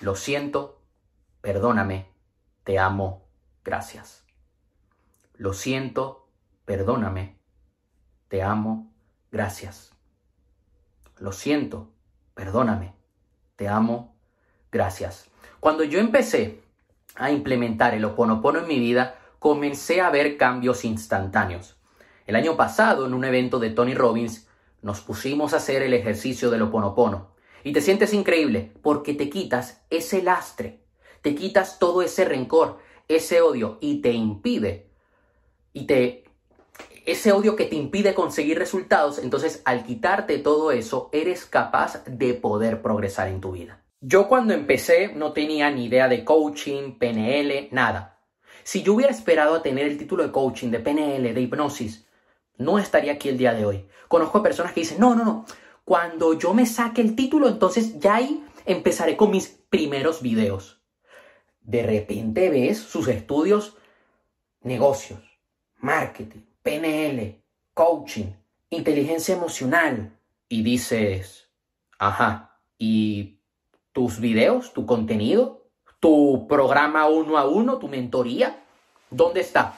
Lo 0.00 0.14
siento, 0.14 0.80
perdóname, 1.40 2.13
te 2.64 2.78
amo, 2.78 3.26
gracias. 3.62 4.24
Lo 5.36 5.52
siento, 5.52 6.26
perdóname, 6.64 7.36
te 8.28 8.42
amo, 8.42 8.90
gracias. 9.30 9.92
Lo 11.18 11.32
siento, 11.32 11.90
perdóname, 12.34 12.94
te 13.56 13.68
amo, 13.68 14.16
gracias. 14.72 15.30
Cuando 15.60 15.84
yo 15.84 16.00
empecé 16.00 16.62
a 17.14 17.30
implementar 17.30 17.94
el 17.94 18.04
oponopono 18.04 18.60
en 18.60 18.66
mi 18.66 18.78
vida, 18.78 19.18
comencé 19.38 20.00
a 20.00 20.10
ver 20.10 20.38
cambios 20.38 20.84
instantáneos. 20.84 21.76
El 22.26 22.34
año 22.34 22.56
pasado, 22.56 23.06
en 23.06 23.12
un 23.12 23.24
evento 23.24 23.58
de 23.58 23.70
Tony 23.70 23.94
Robbins, 23.94 24.48
nos 24.80 25.02
pusimos 25.02 25.52
a 25.52 25.58
hacer 25.58 25.82
el 25.82 25.92
ejercicio 25.92 26.50
del 26.50 26.62
oponopono. 26.62 27.34
Y 27.62 27.72
te 27.72 27.82
sientes 27.82 28.14
increíble 28.14 28.72
porque 28.82 29.14
te 29.14 29.28
quitas 29.28 29.82
ese 29.90 30.22
lastre 30.22 30.83
te 31.24 31.34
quitas 31.34 31.78
todo 31.78 32.02
ese 32.02 32.26
rencor, 32.26 32.80
ese 33.08 33.40
odio 33.40 33.78
y 33.80 34.02
te 34.02 34.12
impide, 34.12 34.90
y 35.72 35.86
te, 35.86 36.24
ese 37.06 37.32
odio 37.32 37.56
que 37.56 37.64
te 37.64 37.76
impide 37.76 38.12
conseguir 38.12 38.58
resultados, 38.58 39.18
entonces 39.18 39.62
al 39.64 39.84
quitarte 39.86 40.36
todo 40.36 40.70
eso, 40.70 41.08
eres 41.12 41.46
capaz 41.46 42.04
de 42.04 42.34
poder 42.34 42.82
progresar 42.82 43.28
en 43.28 43.40
tu 43.40 43.52
vida. 43.52 43.82
Yo 44.02 44.28
cuando 44.28 44.52
empecé 44.52 45.14
no 45.14 45.32
tenía 45.32 45.70
ni 45.70 45.86
idea 45.86 46.08
de 46.08 46.26
coaching, 46.26 46.98
PNL, 46.98 47.70
nada. 47.72 48.20
Si 48.62 48.82
yo 48.82 48.92
hubiera 48.92 49.10
esperado 49.10 49.54
a 49.54 49.62
tener 49.62 49.86
el 49.86 49.96
título 49.96 50.24
de 50.24 50.30
coaching, 50.30 50.68
de 50.68 50.80
PNL, 50.80 51.32
de 51.32 51.40
hipnosis, 51.40 52.06
no 52.58 52.78
estaría 52.78 53.12
aquí 53.12 53.30
el 53.30 53.38
día 53.38 53.54
de 53.54 53.64
hoy. 53.64 53.86
Conozco 54.08 54.36
a 54.36 54.42
personas 54.42 54.74
que 54.74 54.80
dicen, 54.80 55.00
no, 55.00 55.14
no, 55.14 55.24
no, 55.24 55.46
cuando 55.86 56.38
yo 56.38 56.52
me 56.52 56.66
saque 56.66 57.00
el 57.00 57.16
título, 57.16 57.48
entonces 57.48 57.98
ya 57.98 58.16
ahí 58.16 58.44
empezaré 58.66 59.16
con 59.16 59.30
mis 59.30 59.48
primeros 59.48 60.20
videos. 60.20 60.83
De 61.64 61.82
repente 61.82 62.48
ves 62.50 62.78
sus 62.78 63.08
estudios, 63.08 63.76
negocios, 64.62 65.20
marketing, 65.78 66.42
PNL, 66.62 67.42
coaching, 67.74 68.26
inteligencia 68.70 69.34
emocional, 69.34 70.14
y 70.48 70.62
dices, 70.62 71.48
ajá, 71.98 72.60
¿y 72.78 73.40
tus 73.92 74.20
videos, 74.20 74.72
tu 74.72 74.86
contenido, 74.86 75.66
tu 75.98 76.46
programa 76.46 77.08
uno 77.08 77.38
a 77.38 77.48
uno, 77.48 77.78
tu 77.78 77.88
mentoría? 77.88 78.62
¿Dónde 79.10 79.40
está? 79.40 79.74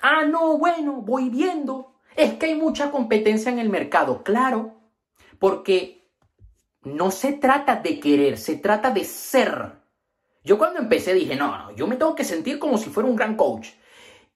Ah, 0.00 0.24
no, 0.24 0.58
bueno, 0.58 1.00
voy 1.02 1.28
viendo. 1.28 1.94
Es 2.14 2.34
que 2.34 2.46
hay 2.46 2.54
mucha 2.54 2.90
competencia 2.90 3.50
en 3.50 3.58
el 3.58 3.68
mercado, 3.68 4.22
claro, 4.22 4.74
porque 5.38 6.08
no 6.82 7.10
se 7.10 7.32
trata 7.32 7.76
de 7.76 7.98
querer, 7.98 8.38
se 8.38 8.56
trata 8.56 8.90
de 8.90 9.04
ser. 9.04 9.81
Yo 10.44 10.58
cuando 10.58 10.80
empecé 10.80 11.14
dije, 11.14 11.36
no, 11.36 11.56
no, 11.56 11.74
yo 11.76 11.86
me 11.86 11.96
tengo 11.96 12.14
que 12.14 12.24
sentir 12.24 12.58
como 12.58 12.78
si 12.78 12.90
fuera 12.90 13.08
un 13.08 13.16
gran 13.16 13.36
coach. 13.36 13.68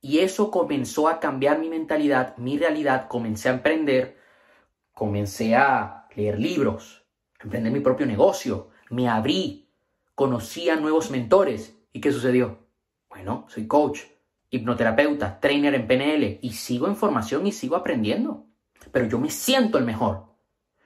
Y 0.00 0.20
eso 0.20 0.50
comenzó 0.50 1.08
a 1.08 1.18
cambiar 1.18 1.58
mi 1.58 1.68
mentalidad, 1.68 2.36
mi 2.36 2.58
realidad, 2.58 3.08
comencé 3.08 3.48
a 3.48 3.54
emprender, 3.54 4.18
comencé 4.92 5.56
a 5.56 6.06
leer 6.14 6.38
libros, 6.38 7.04
emprender 7.40 7.72
mi 7.72 7.80
propio 7.80 8.06
negocio, 8.06 8.70
me 8.90 9.08
abrí, 9.08 9.68
conocí 10.14 10.68
a 10.70 10.76
nuevos 10.76 11.10
mentores. 11.10 11.76
¿Y 11.92 12.00
qué 12.00 12.12
sucedió? 12.12 12.66
Bueno, 13.08 13.46
soy 13.48 13.66
coach, 13.66 14.02
hipnoterapeuta, 14.50 15.40
trainer 15.40 15.74
en 15.74 15.86
PNL 15.86 16.38
y 16.42 16.52
sigo 16.52 16.86
en 16.86 16.96
formación 16.96 17.46
y 17.46 17.52
sigo 17.52 17.76
aprendiendo. 17.76 18.46
Pero 18.92 19.06
yo 19.06 19.18
me 19.18 19.30
siento 19.30 19.78
el 19.78 19.84
mejor. 19.84 20.26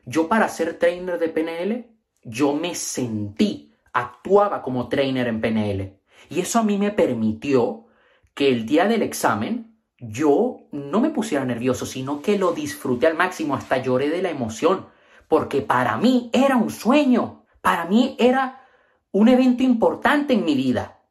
Yo 0.05 0.29
para 0.29 0.49
ser 0.49 0.79
trainer 0.79 1.19
de 1.19 1.29
PNL, 1.29 1.91
yo 2.23 2.55
me 2.55 2.75
sentí, 2.75 3.70
actuaba 3.93 4.63
como 4.63 4.89
trainer 4.89 5.29
en 5.29 5.41
PNL. 5.41 6.01
Y 6.29 6.41
eso 6.41 6.59
a 6.59 6.63
mí 6.63 6.79
me 6.79 6.91
permitió 6.91 7.87
que 8.35 8.49
el 8.49 8.67
día 8.67 8.87
del 8.87 9.03
examen 9.03 9.77
yo 9.99 10.69
no 10.73 11.01
me 11.01 11.11
pusiera 11.11 11.45
nervioso, 11.45 11.85
sino 11.85 12.23
que 12.23 12.39
lo 12.39 12.53
disfruté 12.53 13.07
al 13.07 13.17
máximo, 13.17 13.55
hasta 13.55 13.79
lloré 13.79 14.09
de 14.09 14.23
la 14.23 14.31
emoción, 14.31 14.87
porque 15.29 15.61
para 15.61 15.97
mí 15.99 16.31
era 16.33 16.57
un 16.57 16.71
sueño, 16.71 17.45
para 17.61 17.85
mí 17.85 18.17
era 18.19 18.63
un 19.13 19.29
evento 19.29 19.63
importante 19.63 20.33
en 20.35 20.45
mi 20.45 20.55
vida. 20.55 21.03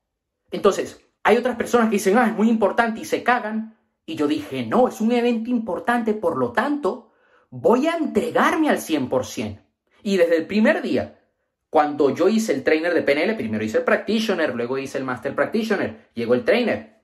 Entonces, 0.52 1.06
hay 1.24 1.38
otras 1.38 1.56
personas 1.56 1.90
que 1.90 1.98
dicen, 1.98 2.18
ah, 2.18 2.28
es 2.28 2.36
muy 2.36 2.50
importante 2.50 3.02
y 3.02 3.06
se 3.06 3.24
cagan. 3.24 3.78
Y 4.06 4.16
yo 4.16 4.28
dije, 4.28 4.66
no, 4.66 4.88
es 4.88 5.02
un 5.02 5.12
evento 5.12 5.52
importante, 5.52 6.14
por 6.14 6.38
lo 6.38 6.52
tanto, 6.52 7.12
voy 7.52 7.88
a 7.88 7.98
entregarme 7.98 8.70
al 8.70 8.78
100%. 8.78 9.62
Y 10.02 10.18
desde 10.18 10.38
el 10.38 10.48
primer 10.48 10.82
día, 10.82 11.19
cuando 11.70 12.10
yo 12.16 12.30
hice 12.30 12.54
el 12.54 12.64
trainer 12.64 12.94
de 12.94 13.04
PNL, 13.04 13.36
primero 13.36 13.64
hice 13.64 13.80
el 13.80 13.84
practitioner, 13.84 14.56
luego 14.56 14.78
hice 14.78 14.98
el 14.98 15.04
master 15.04 15.36
practitioner, 15.36 16.10
llegó 16.16 16.34
el 16.34 16.44
trainer. 16.44 17.04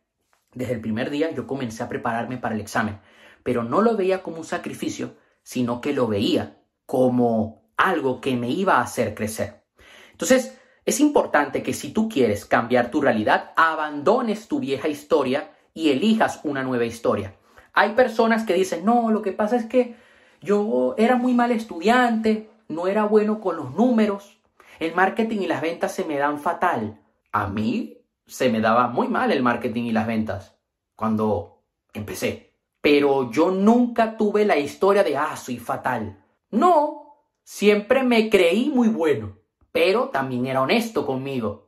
Desde 0.53 0.73
el 0.73 0.81
primer 0.81 1.09
día 1.09 1.31
yo 1.31 1.45
comencé 1.45 1.83
a 1.83 1.89
prepararme 1.89 2.37
para 2.37 2.55
el 2.55 2.61
examen, 2.61 2.99
pero 3.43 3.63
no 3.63 3.81
lo 3.81 3.95
veía 3.95 4.23
como 4.23 4.37
un 4.37 4.45
sacrificio, 4.45 5.17
sino 5.43 5.81
que 5.81 5.93
lo 5.93 6.07
veía 6.07 6.57
como 6.85 7.69
algo 7.77 8.21
que 8.21 8.35
me 8.35 8.49
iba 8.49 8.77
a 8.77 8.81
hacer 8.81 9.13
crecer. 9.13 9.63
Entonces, 10.11 10.57
es 10.85 10.99
importante 10.99 11.61
que 11.61 11.73
si 11.73 11.91
tú 11.91 12.09
quieres 12.09 12.45
cambiar 12.45 12.89
tu 12.89 13.01
realidad, 13.01 13.51
abandones 13.55 14.47
tu 14.47 14.59
vieja 14.59 14.87
historia 14.87 15.51
y 15.73 15.89
elijas 15.89 16.39
una 16.43 16.63
nueva 16.63 16.85
historia. 16.85 17.35
Hay 17.73 17.91
personas 17.91 18.45
que 18.45 18.53
dicen, 18.53 18.85
no, 18.85 19.11
lo 19.11 19.21
que 19.21 19.33
pasa 19.33 19.57
es 19.57 19.65
que 19.65 19.95
yo 20.41 20.95
era 20.97 21.17
muy 21.17 21.33
mal 21.33 21.51
estudiante, 21.51 22.49
no 22.67 22.87
era 22.87 23.03
bueno 23.03 23.41
con 23.41 23.57
los 23.57 23.73
números, 23.75 24.39
el 24.79 24.95
marketing 24.95 25.41
y 25.41 25.47
las 25.47 25.61
ventas 25.61 25.93
se 25.93 26.05
me 26.05 26.17
dan 26.17 26.39
fatal. 26.39 27.01
A 27.31 27.47
mí 27.47 27.97
se 28.25 28.49
me 28.49 28.61
daba 28.61 28.87
muy 28.87 29.07
mal 29.07 29.31
el 29.31 29.43
marketing 29.43 29.83
y 29.83 29.91
las 29.91 30.07
ventas 30.07 30.57
cuando 30.95 31.63
empecé. 31.93 32.53
Pero 32.81 33.31
yo 33.31 33.51
nunca 33.51 34.17
tuve 34.17 34.45
la 34.45 34.57
historia 34.57 35.03
de, 35.03 35.17
ah, 35.17 35.35
soy 35.35 35.57
fatal. 35.57 36.23
No, 36.51 37.17
siempre 37.43 38.03
me 38.03 38.29
creí 38.29 38.69
muy 38.69 38.87
bueno 38.89 39.45
pero 39.75 40.07
también 40.07 40.45
era 40.45 40.61
honesto 40.61 41.05
conmigo. 41.05 41.67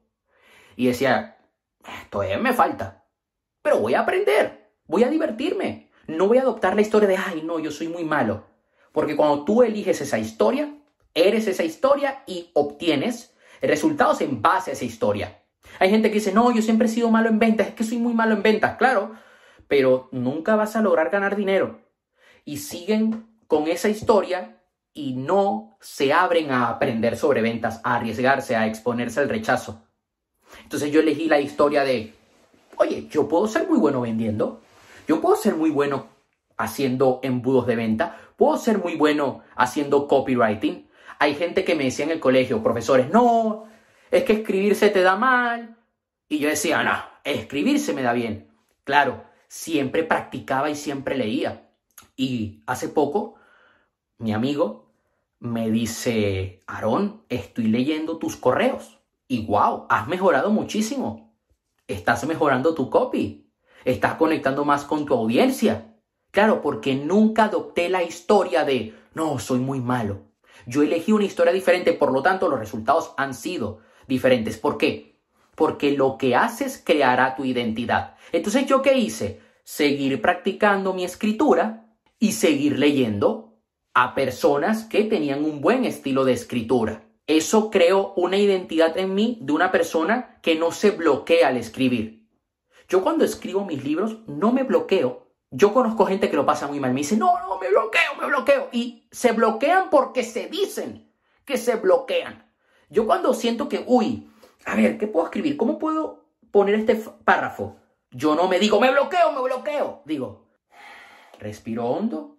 Y 0.77 0.87
decía, 0.87 1.39
todavía 2.09 2.37
me 2.37 2.53
falta, 2.53 3.03
pero 3.61 3.79
voy 3.79 3.95
a 3.95 3.99
aprender, 3.99 4.71
voy 4.85 5.03
a 5.03 5.09
divertirme. 5.09 5.91
No 6.07 6.29
voy 6.29 6.37
a 6.37 6.43
adoptar 6.43 6.73
la 6.73 6.83
historia 6.83 7.09
de, 7.09 7.17
ay, 7.17 7.41
no, 7.43 7.59
yo 7.59 7.69
soy 7.69 7.89
muy 7.89 8.05
malo. 8.05 8.45
Porque 8.93 9.17
cuando 9.17 9.43
tú 9.43 9.61
eliges 9.61 9.99
esa 9.99 10.17
historia, 10.17 10.73
eres 11.17 11.47
esa 11.47 11.63
historia 11.63 12.23
y 12.27 12.51
obtienes 12.53 13.33
resultados 13.61 14.21
en 14.21 14.41
base 14.41 14.71
a 14.71 14.73
esa 14.73 14.85
historia. 14.85 15.43
Hay 15.79 15.89
gente 15.89 16.09
que 16.09 16.15
dice, 16.15 16.31
no, 16.31 16.51
yo 16.51 16.61
siempre 16.61 16.87
he 16.87 16.91
sido 16.91 17.09
malo 17.09 17.29
en 17.29 17.39
ventas, 17.39 17.67
es 17.67 17.73
que 17.73 17.83
soy 17.83 17.97
muy 17.97 18.13
malo 18.13 18.35
en 18.35 18.43
ventas, 18.43 18.77
claro, 18.77 19.13
pero 19.67 20.09
nunca 20.11 20.55
vas 20.55 20.75
a 20.75 20.81
lograr 20.81 21.09
ganar 21.09 21.35
dinero. 21.35 21.81
Y 22.45 22.57
siguen 22.57 23.27
con 23.47 23.67
esa 23.67 23.89
historia 23.89 24.61
y 24.93 25.13
no 25.13 25.77
se 25.79 26.13
abren 26.13 26.51
a 26.51 26.69
aprender 26.69 27.17
sobre 27.17 27.41
ventas, 27.41 27.81
a 27.83 27.95
arriesgarse, 27.95 28.55
a 28.55 28.67
exponerse 28.67 29.19
al 29.19 29.29
rechazo. 29.29 29.83
Entonces 30.63 30.91
yo 30.91 31.01
elegí 31.01 31.27
la 31.27 31.39
historia 31.39 31.83
de, 31.83 32.13
oye, 32.77 33.07
yo 33.09 33.27
puedo 33.27 33.47
ser 33.47 33.67
muy 33.67 33.77
bueno 33.77 34.01
vendiendo, 34.01 34.61
yo 35.07 35.21
puedo 35.21 35.35
ser 35.35 35.55
muy 35.55 35.69
bueno 35.69 36.07
haciendo 36.57 37.19
embudos 37.23 37.67
de 37.67 37.75
venta, 37.75 38.17
puedo 38.35 38.57
ser 38.57 38.79
muy 38.79 38.95
bueno 38.95 39.43
haciendo 39.55 40.07
copywriting. 40.07 40.86
Hay 41.19 41.35
gente 41.35 41.63
que 41.63 41.75
me 41.75 41.85
decía 41.85 42.05
en 42.05 42.11
el 42.11 42.19
colegio, 42.19 42.63
profesores, 42.63 43.09
no, 43.09 43.65
es 44.11 44.23
que 44.23 44.33
escribirse 44.33 44.89
te 44.89 45.01
da 45.01 45.15
mal. 45.15 45.77
Y 46.29 46.39
yo 46.39 46.49
decía, 46.49 46.83
no, 46.83 46.93
escribirse 47.23 47.93
me 47.93 48.03
da 48.03 48.13
bien. 48.13 48.51
Claro, 48.83 49.23
siempre 49.47 50.03
practicaba 50.03 50.69
y 50.69 50.75
siempre 50.75 51.17
leía. 51.17 51.69
Y 52.15 52.63
hace 52.65 52.89
poco, 52.89 53.35
mi 54.17 54.33
amigo 54.33 54.91
me 55.39 55.69
dice, 55.69 56.63
Aarón, 56.67 57.23
estoy 57.29 57.67
leyendo 57.67 58.17
tus 58.17 58.35
correos 58.35 58.99
y 59.27 59.45
wow, 59.45 59.85
has 59.89 60.07
mejorado 60.07 60.49
muchísimo. 60.49 61.35
Estás 61.87 62.25
mejorando 62.25 62.73
tu 62.73 62.89
copy. 62.89 63.51
Estás 63.85 64.15
conectando 64.15 64.65
más 64.65 64.83
con 64.83 65.05
tu 65.05 65.13
audiencia. 65.13 65.95
Claro, 66.31 66.61
porque 66.61 66.95
nunca 66.95 67.45
adopté 67.45 67.89
la 67.89 68.03
historia 68.03 68.65
de, 68.65 68.93
no, 69.13 69.39
soy 69.39 69.59
muy 69.59 69.79
malo. 69.79 70.26
Yo 70.65 70.81
elegí 70.81 71.11
una 71.11 71.25
historia 71.25 71.53
diferente, 71.53 71.93
por 71.93 72.11
lo 72.11 72.21
tanto 72.21 72.49
los 72.49 72.59
resultados 72.59 73.13
han 73.17 73.33
sido 73.33 73.79
diferentes. 74.07 74.57
¿Por 74.57 74.77
qué? 74.77 75.19
Porque 75.55 75.91
lo 75.91 76.17
que 76.17 76.35
haces 76.35 76.81
creará 76.83 77.35
tu 77.35 77.45
identidad. 77.45 78.15
Entonces, 78.31 78.65
¿yo 78.65 78.81
qué 78.81 78.97
hice? 78.97 79.41
Seguir 79.63 80.21
practicando 80.21 80.93
mi 80.93 81.03
escritura 81.03 81.95
y 82.19 82.31
seguir 82.33 82.79
leyendo 82.79 83.59
a 83.93 84.13
personas 84.13 84.85
que 84.85 85.03
tenían 85.03 85.43
un 85.43 85.61
buen 85.61 85.85
estilo 85.85 86.23
de 86.23 86.33
escritura. 86.33 87.03
Eso 87.25 87.69
creó 87.69 88.13
una 88.15 88.37
identidad 88.37 88.97
en 88.97 89.13
mí 89.13 89.37
de 89.41 89.51
una 89.51 89.71
persona 89.71 90.39
que 90.41 90.55
no 90.55 90.71
se 90.71 90.91
bloquea 90.91 91.49
al 91.49 91.57
escribir. 91.57 92.29
Yo 92.87 93.03
cuando 93.03 93.25
escribo 93.25 93.65
mis 93.65 93.83
libros 93.83 94.19
no 94.27 94.53
me 94.53 94.63
bloqueo. 94.63 95.26
Yo 95.51 95.73
conozco 95.73 96.05
gente 96.05 96.29
que 96.29 96.35
lo 96.35 96.45
pasa 96.45 96.67
muy 96.67 96.79
mal. 96.79 96.93
Me 96.93 97.01
dice, 97.01 97.17
no, 97.17 97.39
no, 97.39 97.57
me 97.59 97.69
bloqueo, 97.69 98.15
me 98.19 98.27
bloqueo. 98.27 98.69
Y 98.71 99.07
se 99.11 99.31
bloquean 99.31 99.89
porque 99.89 100.23
se 100.23 100.47
dicen 100.47 101.11
que 101.45 101.57
se 101.57 101.75
bloquean. 101.75 102.51
Yo 102.89 103.05
cuando 103.05 103.33
siento 103.33 103.69
que, 103.69 103.83
uy, 103.87 104.29
a 104.65 104.75
ver, 104.75 104.97
¿qué 104.97 105.07
puedo 105.07 105.25
escribir? 105.25 105.57
¿Cómo 105.57 105.79
puedo 105.79 106.25
poner 106.51 106.75
este 106.75 106.95
párrafo? 106.95 107.77
Yo 108.11 108.35
no 108.35 108.47
me 108.47 108.59
digo, 108.59 108.79
me 108.79 108.91
bloqueo, 108.91 109.31
me 109.31 109.41
bloqueo. 109.41 110.01
Digo, 110.05 110.47
respiro 111.39 111.85
hondo, 111.85 112.37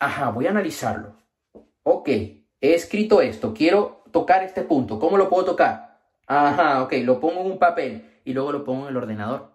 Ajá, 0.00 0.30
voy 0.30 0.46
a 0.46 0.50
analizarlo. 0.50 1.16
Ok, 1.82 2.08
he 2.08 2.44
escrito 2.60 3.20
esto, 3.20 3.52
quiero 3.52 4.04
tocar 4.12 4.44
este 4.44 4.62
punto. 4.62 5.00
¿Cómo 5.00 5.16
lo 5.16 5.28
puedo 5.28 5.44
tocar? 5.44 6.00
Ajá, 6.26 6.82
ok, 6.84 6.92
lo 7.02 7.18
pongo 7.18 7.40
en 7.40 7.50
un 7.50 7.58
papel 7.58 8.20
y 8.24 8.32
luego 8.32 8.52
lo 8.52 8.64
pongo 8.64 8.84
en 8.84 8.90
el 8.90 8.96
ordenador. 8.96 9.50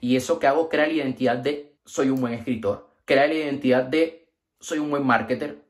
Y 0.00 0.14
eso 0.14 0.38
que 0.38 0.46
hago 0.46 0.68
crea 0.68 0.86
la 0.86 0.92
identidad 0.92 1.38
de 1.38 1.67
soy 1.88 2.10
un 2.10 2.20
buen 2.20 2.34
escritor, 2.34 2.90
crea 3.04 3.26
la 3.26 3.34
identidad 3.34 3.84
de 3.84 4.28
soy 4.60 4.78
un 4.78 4.90
buen 4.90 5.06
marketer, 5.06 5.64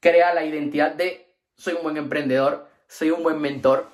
crea 0.00 0.34
la 0.34 0.44
identidad 0.44 0.94
de 0.94 1.32
soy 1.54 1.74
un 1.74 1.84
buen 1.84 1.96
emprendedor, 1.96 2.68
soy 2.88 3.12
un 3.12 3.22
buen 3.22 3.40
mentor. 3.40 3.88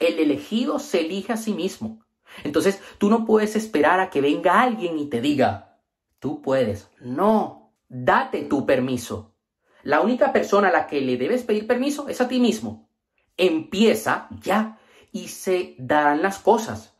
El 0.00 0.18
elegido 0.18 0.78
se 0.78 1.00
elige 1.00 1.32
a 1.32 1.36
sí 1.36 1.54
mismo. 1.54 2.04
Entonces 2.42 2.80
tú 2.98 3.08
no 3.08 3.24
puedes 3.24 3.54
esperar 3.54 4.00
a 4.00 4.10
que 4.10 4.20
venga 4.20 4.60
alguien 4.60 4.98
y 4.98 5.08
te 5.08 5.20
diga, 5.20 5.78
tú 6.18 6.42
puedes. 6.42 6.90
No, 7.00 7.60
Date 7.92 8.42
tu 8.42 8.64
permiso. 8.64 9.34
La 9.82 10.00
única 10.00 10.32
persona 10.32 10.68
a 10.68 10.72
la 10.72 10.86
que 10.86 11.00
le 11.00 11.16
debes 11.16 11.42
pedir 11.42 11.66
permiso 11.66 12.08
es 12.08 12.20
a 12.20 12.28
ti 12.28 12.38
mismo. 12.38 12.88
Empieza 13.36 14.28
ya 14.40 14.78
y 15.10 15.26
se 15.26 15.74
darán 15.76 16.22
las 16.22 16.38
cosas. 16.38 16.94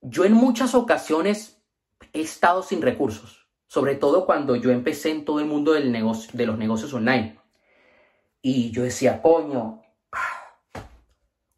yo 0.00 0.24
en 0.24 0.34
muchas 0.34 0.74
ocasiones 0.74 1.63
he 2.14 2.22
estado 2.22 2.62
sin 2.62 2.80
recursos, 2.80 3.46
sobre 3.66 3.96
todo 3.96 4.24
cuando 4.24 4.56
yo 4.56 4.70
empecé 4.70 5.10
en 5.10 5.24
todo 5.24 5.40
el 5.40 5.46
mundo 5.46 5.72
del 5.72 5.92
negocio, 5.92 6.30
de 6.32 6.46
los 6.46 6.56
negocios 6.56 6.94
online. 6.94 7.38
Y 8.40 8.70
yo 8.70 8.84
decía, 8.84 9.20
coño, 9.20 9.82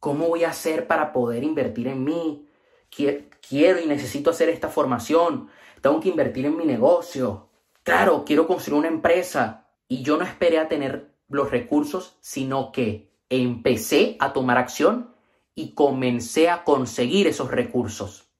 ¿cómo 0.00 0.28
voy 0.28 0.44
a 0.44 0.50
hacer 0.50 0.86
para 0.86 1.12
poder 1.12 1.44
invertir 1.44 1.86
en 1.88 2.02
mí? 2.02 2.48
Quiero 2.88 3.80
y 3.80 3.86
necesito 3.86 4.30
hacer 4.30 4.48
esta 4.48 4.68
formación, 4.68 5.50
tengo 5.82 6.00
que 6.00 6.08
invertir 6.08 6.46
en 6.46 6.56
mi 6.56 6.64
negocio. 6.64 7.50
Claro, 7.82 8.24
quiero 8.24 8.46
construir 8.46 8.78
una 8.78 8.88
empresa. 8.88 9.68
Y 9.88 10.02
yo 10.02 10.16
no 10.16 10.24
esperé 10.24 10.58
a 10.58 10.68
tener 10.68 11.14
los 11.28 11.50
recursos, 11.50 12.16
sino 12.20 12.72
que 12.72 13.12
empecé 13.28 14.16
a 14.18 14.32
tomar 14.32 14.58
acción 14.58 15.14
y 15.54 15.74
comencé 15.74 16.48
a 16.48 16.64
conseguir 16.64 17.26
esos 17.26 17.50
recursos. 17.50 18.30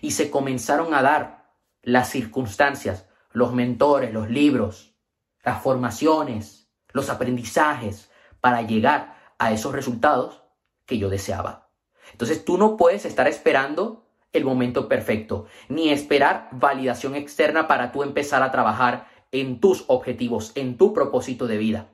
Y 0.00 0.12
se 0.12 0.30
comenzaron 0.30 0.94
a 0.94 1.02
dar 1.02 1.37
las 1.88 2.10
circunstancias, 2.10 3.06
los 3.32 3.54
mentores, 3.54 4.12
los 4.12 4.28
libros, 4.28 4.94
las 5.42 5.62
formaciones, 5.62 6.70
los 6.92 7.08
aprendizajes 7.08 8.10
para 8.42 8.60
llegar 8.60 9.16
a 9.38 9.52
esos 9.52 9.72
resultados 9.72 10.42
que 10.84 10.98
yo 10.98 11.08
deseaba. 11.08 11.70
Entonces 12.12 12.44
tú 12.44 12.58
no 12.58 12.76
puedes 12.76 13.06
estar 13.06 13.26
esperando 13.26 14.06
el 14.34 14.44
momento 14.44 14.86
perfecto, 14.86 15.46
ni 15.70 15.88
esperar 15.88 16.50
validación 16.52 17.14
externa 17.14 17.66
para 17.68 17.90
tú 17.90 18.02
empezar 18.02 18.42
a 18.42 18.50
trabajar 18.50 19.08
en 19.32 19.58
tus 19.58 19.86
objetivos, 19.86 20.52
en 20.56 20.76
tu 20.76 20.92
propósito 20.92 21.46
de 21.46 21.56
vida. 21.56 21.88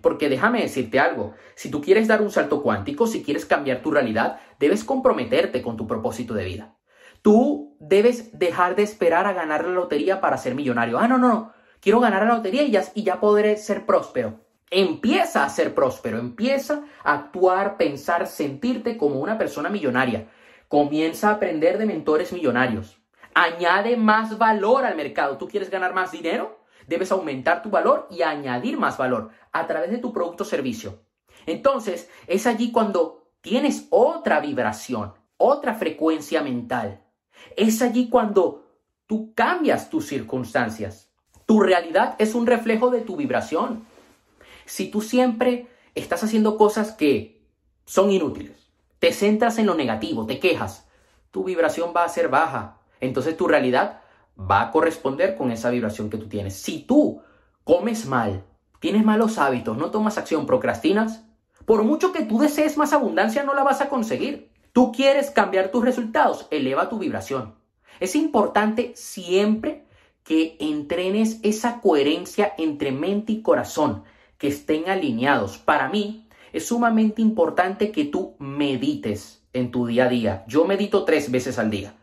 Porque 0.00 0.30
déjame 0.30 0.62
decirte 0.62 0.98
algo, 0.98 1.34
si 1.54 1.70
tú 1.70 1.82
quieres 1.82 2.08
dar 2.08 2.22
un 2.22 2.30
salto 2.30 2.62
cuántico, 2.62 3.06
si 3.06 3.22
quieres 3.22 3.44
cambiar 3.44 3.82
tu 3.82 3.90
realidad, 3.90 4.40
debes 4.58 4.84
comprometerte 4.84 5.60
con 5.60 5.76
tu 5.76 5.86
propósito 5.86 6.32
de 6.32 6.44
vida. 6.44 6.76
Tú 7.24 7.74
debes 7.80 8.38
dejar 8.38 8.76
de 8.76 8.82
esperar 8.82 9.26
a 9.26 9.32
ganar 9.32 9.64
la 9.64 9.72
lotería 9.72 10.20
para 10.20 10.36
ser 10.36 10.54
millonario. 10.54 10.98
Ah, 10.98 11.08
no, 11.08 11.16
no, 11.16 11.28
no. 11.28 11.52
Quiero 11.80 11.98
ganar 11.98 12.26
la 12.26 12.34
lotería 12.34 12.64
y 12.64 12.70
ya, 12.70 12.84
y 12.94 13.02
ya 13.02 13.18
podré 13.18 13.56
ser 13.56 13.86
próspero. 13.86 14.40
Empieza 14.70 15.42
a 15.42 15.48
ser 15.48 15.74
próspero, 15.74 16.18
empieza 16.18 16.84
a 17.02 17.14
actuar, 17.14 17.78
pensar, 17.78 18.26
sentirte 18.26 18.98
como 18.98 19.20
una 19.20 19.38
persona 19.38 19.70
millonaria. 19.70 20.28
Comienza 20.68 21.30
a 21.30 21.36
aprender 21.36 21.78
de 21.78 21.86
mentores 21.86 22.30
millonarios. 22.30 23.00
Añade 23.32 23.96
más 23.96 24.36
valor 24.36 24.84
al 24.84 24.94
mercado. 24.94 25.38
¿Tú 25.38 25.48
quieres 25.48 25.70
ganar 25.70 25.94
más 25.94 26.12
dinero? 26.12 26.60
Debes 26.86 27.10
aumentar 27.10 27.62
tu 27.62 27.70
valor 27.70 28.06
y 28.10 28.20
añadir 28.20 28.76
más 28.76 28.98
valor 28.98 29.30
a 29.50 29.66
través 29.66 29.90
de 29.90 29.96
tu 29.96 30.12
producto 30.12 30.42
o 30.42 30.46
servicio. 30.46 31.00
Entonces, 31.46 32.10
es 32.26 32.46
allí 32.46 32.70
cuando 32.70 33.30
tienes 33.40 33.86
otra 33.88 34.40
vibración, 34.40 35.14
otra 35.38 35.72
frecuencia 35.72 36.42
mental. 36.42 37.00
Es 37.56 37.82
allí 37.82 38.08
cuando 38.08 38.66
tú 39.06 39.34
cambias 39.34 39.90
tus 39.90 40.06
circunstancias. 40.06 41.10
Tu 41.46 41.60
realidad 41.60 42.16
es 42.18 42.34
un 42.34 42.46
reflejo 42.46 42.90
de 42.90 43.02
tu 43.02 43.16
vibración. 43.16 43.84
Si 44.64 44.90
tú 44.90 45.00
siempre 45.02 45.68
estás 45.94 46.24
haciendo 46.24 46.56
cosas 46.56 46.92
que 46.92 47.46
son 47.84 48.10
inútiles, 48.10 48.70
te 48.98 49.12
centras 49.12 49.58
en 49.58 49.66
lo 49.66 49.74
negativo, 49.74 50.26
te 50.26 50.40
quejas, 50.40 50.88
tu 51.30 51.44
vibración 51.44 51.92
va 51.94 52.04
a 52.04 52.08
ser 52.08 52.28
baja. 52.28 52.78
Entonces 53.00 53.36
tu 53.36 53.46
realidad 53.46 54.00
va 54.38 54.62
a 54.62 54.70
corresponder 54.70 55.36
con 55.36 55.50
esa 55.50 55.70
vibración 55.70 56.08
que 56.08 56.16
tú 56.16 56.28
tienes. 56.28 56.56
Si 56.56 56.80
tú 56.80 57.22
comes 57.64 58.06
mal, 58.06 58.44
tienes 58.80 59.04
malos 59.04 59.38
hábitos, 59.38 59.76
no 59.76 59.90
tomas 59.90 60.18
acción, 60.18 60.46
procrastinas, 60.46 61.24
por 61.64 61.82
mucho 61.82 62.12
que 62.12 62.24
tú 62.24 62.38
desees 62.38 62.76
más 62.76 62.92
abundancia, 62.92 63.42
no 63.44 63.54
la 63.54 63.62
vas 63.62 63.80
a 63.80 63.88
conseguir. 63.88 64.50
Tú 64.74 64.90
quieres 64.90 65.30
cambiar 65.30 65.70
tus 65.70 65.84
resultados, 65.84 66.48
eleva 66.50 66.88
tu 66.88 66.98
vibración. 66.98 67.54
Es 68.00 68.16
importante 68.16 68.90
siempre 68.96 69.84
que 70.24 70.56
entrenes 70.58 71.38
esa 71.44 71.80
coherencia 71.80 72.54
entre 72.58 72.90
mente 72.90 73.30
y 73.34 73.40
corazón, 73.40 74.02
que 74.36 74.48
estén 74.48 74.88
alineados. 74.88 75.58
Para 75.58 75.88
mí 75.88 76.26
es 76.52 76.66
sumamente 76.66 77.22
importante 77.22 77.92
que 77.92 78.06
tú 78.06 78.34
medites 78.40 79.46
en 79.52 79.70
tu 79.70 79.86
día 79.86 80.06
a 80.06 80.08
día. 80.08 80.44
Yo 80.48 80.64
medito 80.64 81.04
tres 81.04 81.30
veces 81.30 81.60
al 81.60 81.70
día. 81.70 81.94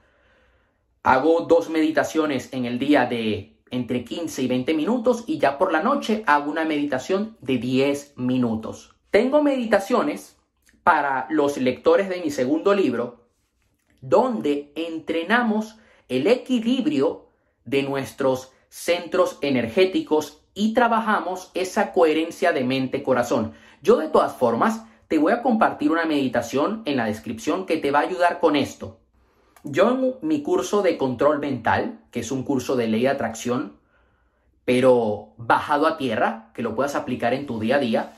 Hago 1.03 1.41
dos 1.41 1.69
meditaciones 1.69 2.53
en 2.53 2.63
el 2.63 2.79
día 2.79 3.05
de 3.05 3.57
entre 3.69 4.05
15 4.05 4.43
y 4.43 4.47
20 4.47 4.73
minutos 4.75 5.25
y 5.27 5.39
ya 5.39 5.57
por 5.57 5.73
la 5.73 5.83
noche 5.83 6.23
hago 6.25 6.49
una 6.49 6.63
meditación 6.63 7.35
de 7.41 7.57
10 7.57 8.13
minutos. 8.15 8.95
Tengo 9.09 9.43
meditaciones 9.43 10.37
para 10.83 11.27
los 11.29 11.57
lectores 11.57 12.09
de 12.09 12.21
mi 12.21 12.31
segundo 12.31 12.73
libro 12.73 13.21
donde 14.01 14.71
entrenamos 14.75 15.77
el 16.09 16.27
equilibrio 16.27 17.27
de 17.65 17.83
nuestros 17.83 18.51
centros 18.69 19.37
energéticos 19.41 20.41
y 20.53 20.73
trabajamos 20.73 21.51
esa 21.53 21.93
coherencia 21.93 22.51
de 22.51 22.63
mente-corazón. 22.63 23.53
Yo 23.81 23.97
de 23.97 24.09
todas 24.09 24.35
formas 24.35 24.83
te 25.07 25.17
voy 25.17 25.33
a 25.33 25.41
compartir 25.41 25.91
una 25.91 26.05
meditación 26.05 26.81
en 26.85 26.97
la 26.97 27.05
descripción 27.05 27.65
que 27.65 27.77
te 27.77 27.91
va 27.91 27.99
a 27.99 28.03
ayudar 28.03 28.39
con 28.39 28.55
esto. 28.55 28.97
Yo 29.63 29.91
en 29.91 30.27
mi 30.27 30.41
curso 30.41 30.81
de 30.81 30.97
control 30.97 31.39
mental, 31.39 31.99
que 32.11 32.21
es 32.21 32.31
un 32.31 32.43
curso 32.43 32.75
de 32.75 32.87
ley 32.87 33.03
de 33.03 33.09
atracción, 33.09 33.77
pero 34.65 35.33
bajado 35.37 35.85
a 35.85 35.97
tierra, 35.97 36.49
que 36.53 36.63
lo 36.63 36.75
puedas 36.75 36.95
aplicar 36.95 37.33
en 37.33 37.45
tu 37.45 37.59
día 37.59 37.75
a 37.75 37.79
día, 37.79 38.13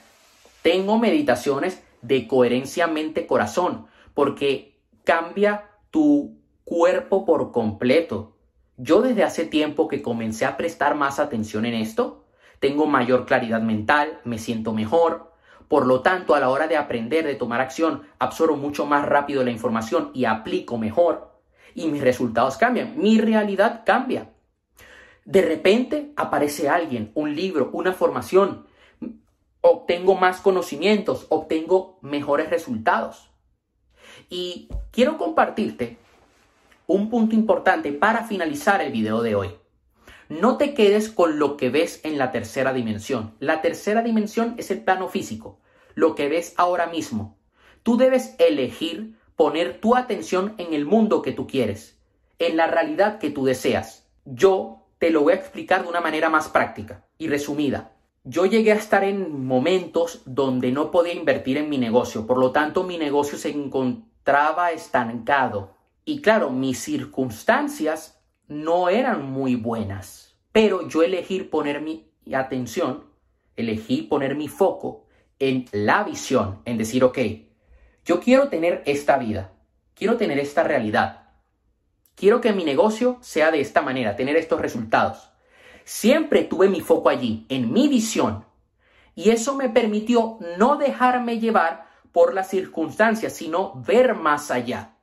tengo 0.61 0.97
meditaciones 0.97 1.83
de 2.03 2.27
coherencia 2.27 2.85
mente-corazón, 2.85 3.87
porque 4.13 4.79
cambia 5.03 5.71
tu 5.89 6.37
cuerpo 6.63 7.25
por 7.25 7.51
completo. 7.51 8.37
Yo 8.77 9.01
desde 9.01 9.23
hace 9.23 9.45
tiempo 9.45 9.87
que 9.87 10.01
comencé 10.01 10.45
a 10.45 10.57
prestar 10.57 10.95
más 10.95 11.19
atención 11.19 11.65
en 11.65 11.73
esto, 11.73 12.25
tengo 12.59 12.85
mayor 12.85 13.25
claridad 13.25 13.61
mental, 13.61 14.19
me 14.23 14.37
siento 14.37 14.73
mejor, 14.73 15.33
por 15.67 15.87
lo 15.87 16.01
tanto, 16.01 16.35
a 16.35 16.39
la 16.39 16.49
hora 16.49 16.67
de 16.67 16.77
aprender, 16.77 17.25
de 17.25 17.35
tomar 17.35 17.59
acción, 17.59 18.03
absorbo 18.19 18.55
mucho 18.55 18.85
más 18.85 19.05
rápido 19.05 19.43
la 19.43 19.51
información 19.51 20.11
y 20.13 20.25
aplico 20.25 20.77
mejor 20.77 21.33
y 21.75 21.87
mis 21.87 22.01
resultados 22.01 22.57
cambian, 22.57 22.93
mi 22.97 23.19
realidad 23.19 23.83
cambia. 23.85 24.29
De 25.25 25.41
repente 25.41 26.13
aparece 26.15 26.69
alguien, 26.69 27.11
un 27.15 27.35
libro, 27.35 27.69
una 27.73 27.93
formación, 27.93 28.67
obtengo 29.65 30.15
más 30.15 30.41
conocimientos, 30.41 31.25
obtengo 31.29 31.97
mejores 32.01 32.49
resultados. 32.49 33.29
Y 34.29 34.67
quiero 34.91 35.17
compartirte 35.17 35.97
un 36.85 37.09
punto 37.09 37.33
importante 37.33 37.93
para 37.93 38.25
finalizar 38.25 38.81
el 38.81 38.91
video 38.91 39.21
de 39.21 39.35
hoy. 39.35 39.51
No 40.27 40.57
te 40.57 40.73
quedes 40.73 41.09
con 41.09 41.39
lo 41.39 41.55
que 41.55 41.69
ves 41.69 42.01
en 42.03 42.17
la 42.17 42.31
tercera 42.31 42.73
dimensión. 42.73 43.35
La 43.39 43.61
tercera 43.61 44.01
dimensión 44.01 44.55
es 44.57 44.69
el 44.69 44.83
plano 44.83 45.07
físico, 45.07 45.61
lo 45.95 46.13
que 46.13 46.27
ves 46.27 46.53
ahora 46.57 46.87
mismo. 46.87 47.37
Tú 47.83 47.95
debes 47.95 48.35
elegir 48.39 49.17
poner 49.37 49.79
tu 49.79 49.95
atención 49.95 50.55
en 50.57 50.73
el 50.73 50.85
mundo 50.85 51.21
que 51.21 51.31
tú 51.31 51.47
quieres, 51.47 51.97
en 52.37 52.57
la 52.57 52.67
realidad 52.67 53.17
que 53.17 53.29
tú 53.29 53.45
deseas. 53.45 54.09
Yo 54.25 54.87
te 54.99 55.09
lo 55.09 55.21
voy 55.21 55.33
a 55.33 55.37
explicar 55.37 55.83
de 55.83 55.89
una 55.89 56.01
manera 56.01 56.29
más 56.29 56.49
práctica 56.49 57.05
y 57.17 57.29
resumida. 57.29 57.92
Yo 58.25 58.45
llegué 58.45 58.71
a 58.71 58.75
estar 58.75 59.03
en 59.03 59.45
momentos 59.45 60.21
donde 60.25 60.71
no 60.71 60.91
podía 60.91 61.13
invertir 61.13 61.57
en 61.57 61.67
mi 61.69 61.77
negocio, 61.77 62.25
por 62.25 62.37
lo 62.37 62.53
tanto 62.53 62.85
mi 62.85 62.97
negocio 62.97 63.37
se 63.37 63.49
encontraba 63.49 64.71
estancado. 64.71 65.75
Y 66.05 66.21
claro, 66.21 66.49
mis 66.49 66.79
circunstancias 66.79 68.23
no 68.47 68.87
eran 68.87 69.29
muy 69.29 69.55
buenas, 69.55 70.37
pero 70.53 70.87
yo 70.87 71.03
elegí 71.03 71.41
poner 71.41 71.81
mi 71.81 72.07
atención, 72.33 73.03
elegí 73.57 74.03
poner 74.03 74.35
mi 74.35 74.47
foco 74.47 75.05
en 75.39 75.65
la 75.73 76.05
visión, 76.05 76.61
en 76.63 76.77
decir, 76.77 77.03
ok, 77.03 77.19
yo 78.05 78.21
quiero 78.21 78.47
tener 78.47 78.83
esta 78.85 79.17
vida, 79.17 79.51
quiero 79.95 80.15
tener 80.15 80.39
esta 80.39 80.63
realidad, 80.63 81.27
quiero 82.15 82.39
que 82.39 82.53
mi 82.53 82.63
negocio 82.63 83.17
sea 83.19 83.51
de 83.51 83.59
esta 83.59 83.81
manera, 83.81 84.15
tener 84.15 84.37
estos 84.37 84.61
resultados. 84.61 85.32
Siempre 85.85 86.43
tuve 86.43 86.69
mi 86.69 86.81
foco 86.81 87.09
allí, 87.09 87.45
en 87.49 87.73
mi 87.73 87.87
visión, 87.87 88.45
y 89.15 89.29
eso 89.29 89.55
me 89.55 89.69
permitió 89.69 90.37
no 90.57 90.77
dejarme 90.77 91.39
llevar 91.39 91.87
por 92.11 92.33
las 92.33 92.49
circunstancias, 92.49 93.33
sino 93.33 93.73
ver 93.85 94.15
más 94.15 94.49
allá. 94.51 94.95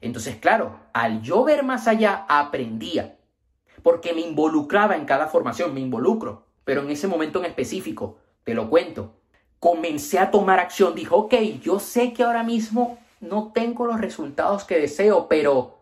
Entonces, 0.00 0.36
claro, 0.36 0.78
al 0.92 1.22
yo 1.22 1.44
ver 1.44 1.64
más 1.64 1.88
allá, 1.88 2.26
aprendía, 2.28 3.18
porque 3.82 4.12
me 4.12 4.20
involucraba 4.20 4.96
en 4.96 5.04
cada 5.04 5.26
formación, 5.26 5.74
me 5.74 5.80
involucro, 5.80 6.46
pero 6.64 6.82
en 6.82 6.90
ese 6.90 7.08
momento 7.08 7.38
en 7.40 7.46
específico, 7.46 8.18
te 8.44 8.54
lo 8.54 8.70
cuento, 8.70 9.14
comencé 9.58 10.18
a 10.18 10.30
tomar 10.30 10.58
acción. 10.60 10.94
Dijo, 10.94 11.16
ok, 11.16 11.34
yo 11.60 11.80
sé 11.80 12.12
que 12.12 12.22
ahora 12.22 12.42
mismo 12.42 12.98
no 13.20 13.52
tengo 13.52 13.86
los 13.86 14.00
resultados 14.00 14.64
que 14.64 14.78
deseo, 14.78 15.28
pero 15.28 15.78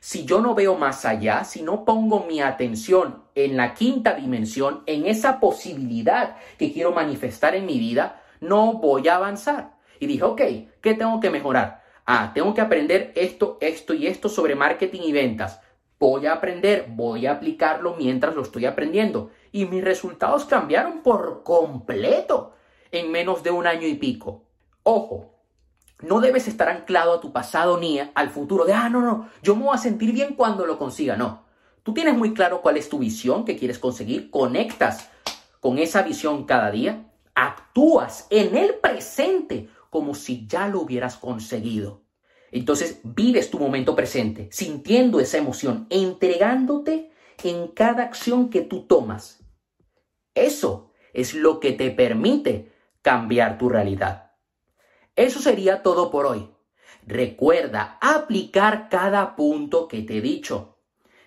si 0.00 0.24
yo 0.24 0.40
no 0.40 0.54
veo 0.54 0.76
más 0.76 1.04
allá, 1.04 1.44
si 1.44 1.62
no 1.62 1.84
pongo 1.84 2.26
mi 2.26 2.40
atención 2.40 3.23
en 3.34 3.56
la 3.56 3.74
quinta 3.74 4.14
dimensión, 4.14 4.82
en 4.86 5.06
esa 5.06 5.40
posibilidad 5.40 6.36
que 6.58 6.72
quiero 6.72 6.92
manifestar 6.92 7.54
en 7.54 7.66
mi 7.66 7.78
vida, 7.78 8.22
no 8.40 8.74
voy 8.74 9.08
a 9.08 9.16
avanzar. 9.16 9.74
Y 10.00 10.06
dije, 10.06 10.22
ok, 10.22 10.40
¿qué 10.80 10.94
tengo 10.94 11.20
que 11.20 11.30
mejorar? 11.30 11.82
Ah, 12.06 12.32
tengo 12.34 12.52
que 12.52 12.60
aprender 12.60 13.12
esto, 13.16 13.58
esto 13.60 13.94
y 13.94 14.06
esto 14.06 14.28
sobre 14.28 14.54
marketing 14.54 15.02
y 15.02 15.12
ventas. 15.12 15.60
Voy 15.98 16.26
a 16.26 16.34
aprender, 16.34 16.86
voy 16.90 17.26
a 17.26 17.32
aplicarlo 17.32 17.96
mientras 17.96 18.34
lo 18.34 18.42
estoy 18.42 18.66
aprendiendo. 18.66 19.30
Y 19.52 19.64
mis 19.64 19.82
resultados 19.82 20.44
cambiaron 20.44 21.02
por 21.02 21.42
completo 21.42 22.54
en 22.90 23.10
menos 23.10 23.42
de 23.42 23.50
un 23.50 23.66
año 23.66 23.86
y 23.86 23.94
pico. 23.94 24.44
Ojo, 24.82 25.34
no 26.00 26.20
debes 26.20 26.46
estar 26.48 26.68
anclado 26.68 27.14
a 27.14 27.20
tu 27.20 27.32
pasado 27.32 27.78
ni 27.78 27.98
al 27.98 28.30
futuro 28.30 28.64
de, 28.64 28.74
ah, 28.74 28.88
no, 28.88 29.00
no, 29.00 29.30
yo 29.42 29.56
me 29.56 29.64
voy 29.64 29.74
a 29.74 29.78
sentir 29.78 30.12
bien 30.12 30.34
cuando 30.34 30.66
lo 30.66 30.78
consiga. 30.78 31.16
No, 31.16 31.43
tú 31.84 31.94
tienes 31.94 32.16
muy 32.16 32.34
claro 32.34 32.60
cuál 32.60 32.76
es 32.76 32.88
tu 32.88 32.98
visión 32.98 33.44
que 33.44 33.56
quieres 33.56 33.78
conseguir, 33.78 34.30
conectas 34.30 35.08
con 35.60 35.78
esa 35.78 36.02
visión 36.02 36.44
cada 36.44 36.72
día, 36.72 37.12
actúas 37.34 38.26
en 38.30 38.56
el 38.56 38.74
presente 38.74 39.68
como 39.90 40.14
si 40.14 40.48
ya 40.48 40.66
lo 40.66 40.80
hubieras 40.80 41.16
conseguido. 41.16 42.02
Entonces 42.50 43.00
vives 43.04 43.50
tu 43.50 43.58
momento 43.58 43.94
presente, 43.94 44.48
sintiendo 44.50 45.20
esa 45.20 45.38
emoción, 45.38 45.86
entregándote 45.90 47.10
en 47.42 47.68
cada 47.68 48.02
acción 48.02 48.50
que 48.50 48.62
tú 48.62 48.86
tomas. 48.86 49.44
Eso 50.34 50.90
es 51.12 51.34
lo 51.34 51.60
que 51.60 51.72
te 51.72 51.90
permite 51.90 52.72
cambiar 53.02 53.58
tu 53.58 53.68
realidad. 53.68 54.32
Eso 55.16 55.40
sería 55.40 55.82
todo 55.82 56.10
por 56.10 56.26
hoy. 56.26 56.50
Recuerda 57.06 57.98
aplicar 58.00 58.88
cada 58.88 59.36
punto 59.36 59.88
que 59.88 60.02
te 60.02 60.18
he 60.18 60.20
dicho. 60.20 60.73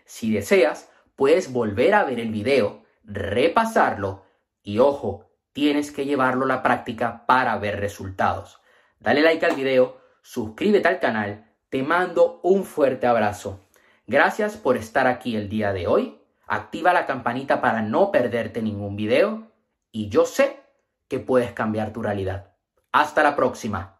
Si 0.07 0.31
deseas, 0.31 0.89
puedes 1.17 1.51
volver 1.51 1.93
a 1.93 2.05
ver 2.05 2.21
el 2.21 2.31
video, 2.31 2.85
repasarlo 3.03 4.23
y 4.63 4.79
ojo, 4.79 5.29
tienes 5.51 5.91
que 5.91 6.05
llevarlo 6.05 6.45
a 6.45 6.47
la 6.47 6.63
práctica 6.63 7.25
para 7.25 7.57
ver 7.57 7.81
resultados. 7.81 8.61
Dale 8.99 9.21
like 9.21 9.45
al 9.45 9.55
video, 9.55 9.99
suscríbete 10.21 10.87
al 10.87 11.01
canal, 11.01 11.51
te 11.69 11.83
mando 11.83 12.39
un 12.41 12.63
fuerte 12.63 13.05
abrazo. 13.05 13.67
Gracias 14.05 14.55
por 14.55 14.77
estar 14.77 15.07
aquí 15.07 15.35
el 15.35 15.49
día 15.49 15.73
de 15.73 15.87
hoy. 15.87 16.21
Activa 16.47 16.93
la 16.93 17.05
campanita 17.05 17.59
para 17.59 17.81
no 17.81 18.09
perderte 18.09 18.61
ningún 18.61 18.95
video 18.95 19.51
y 19.91 20.07
yo 20.07 20.25
sé 20.25 20.63
que 21.09 21.19
puedes 21.19 21.51
cambiar 21.51 21.91
tu 21.91 22.01
realidad. 22.01 22.53
Hasta 22.93 23.23
la 23.23 23.35
próxima. 23.35 23.96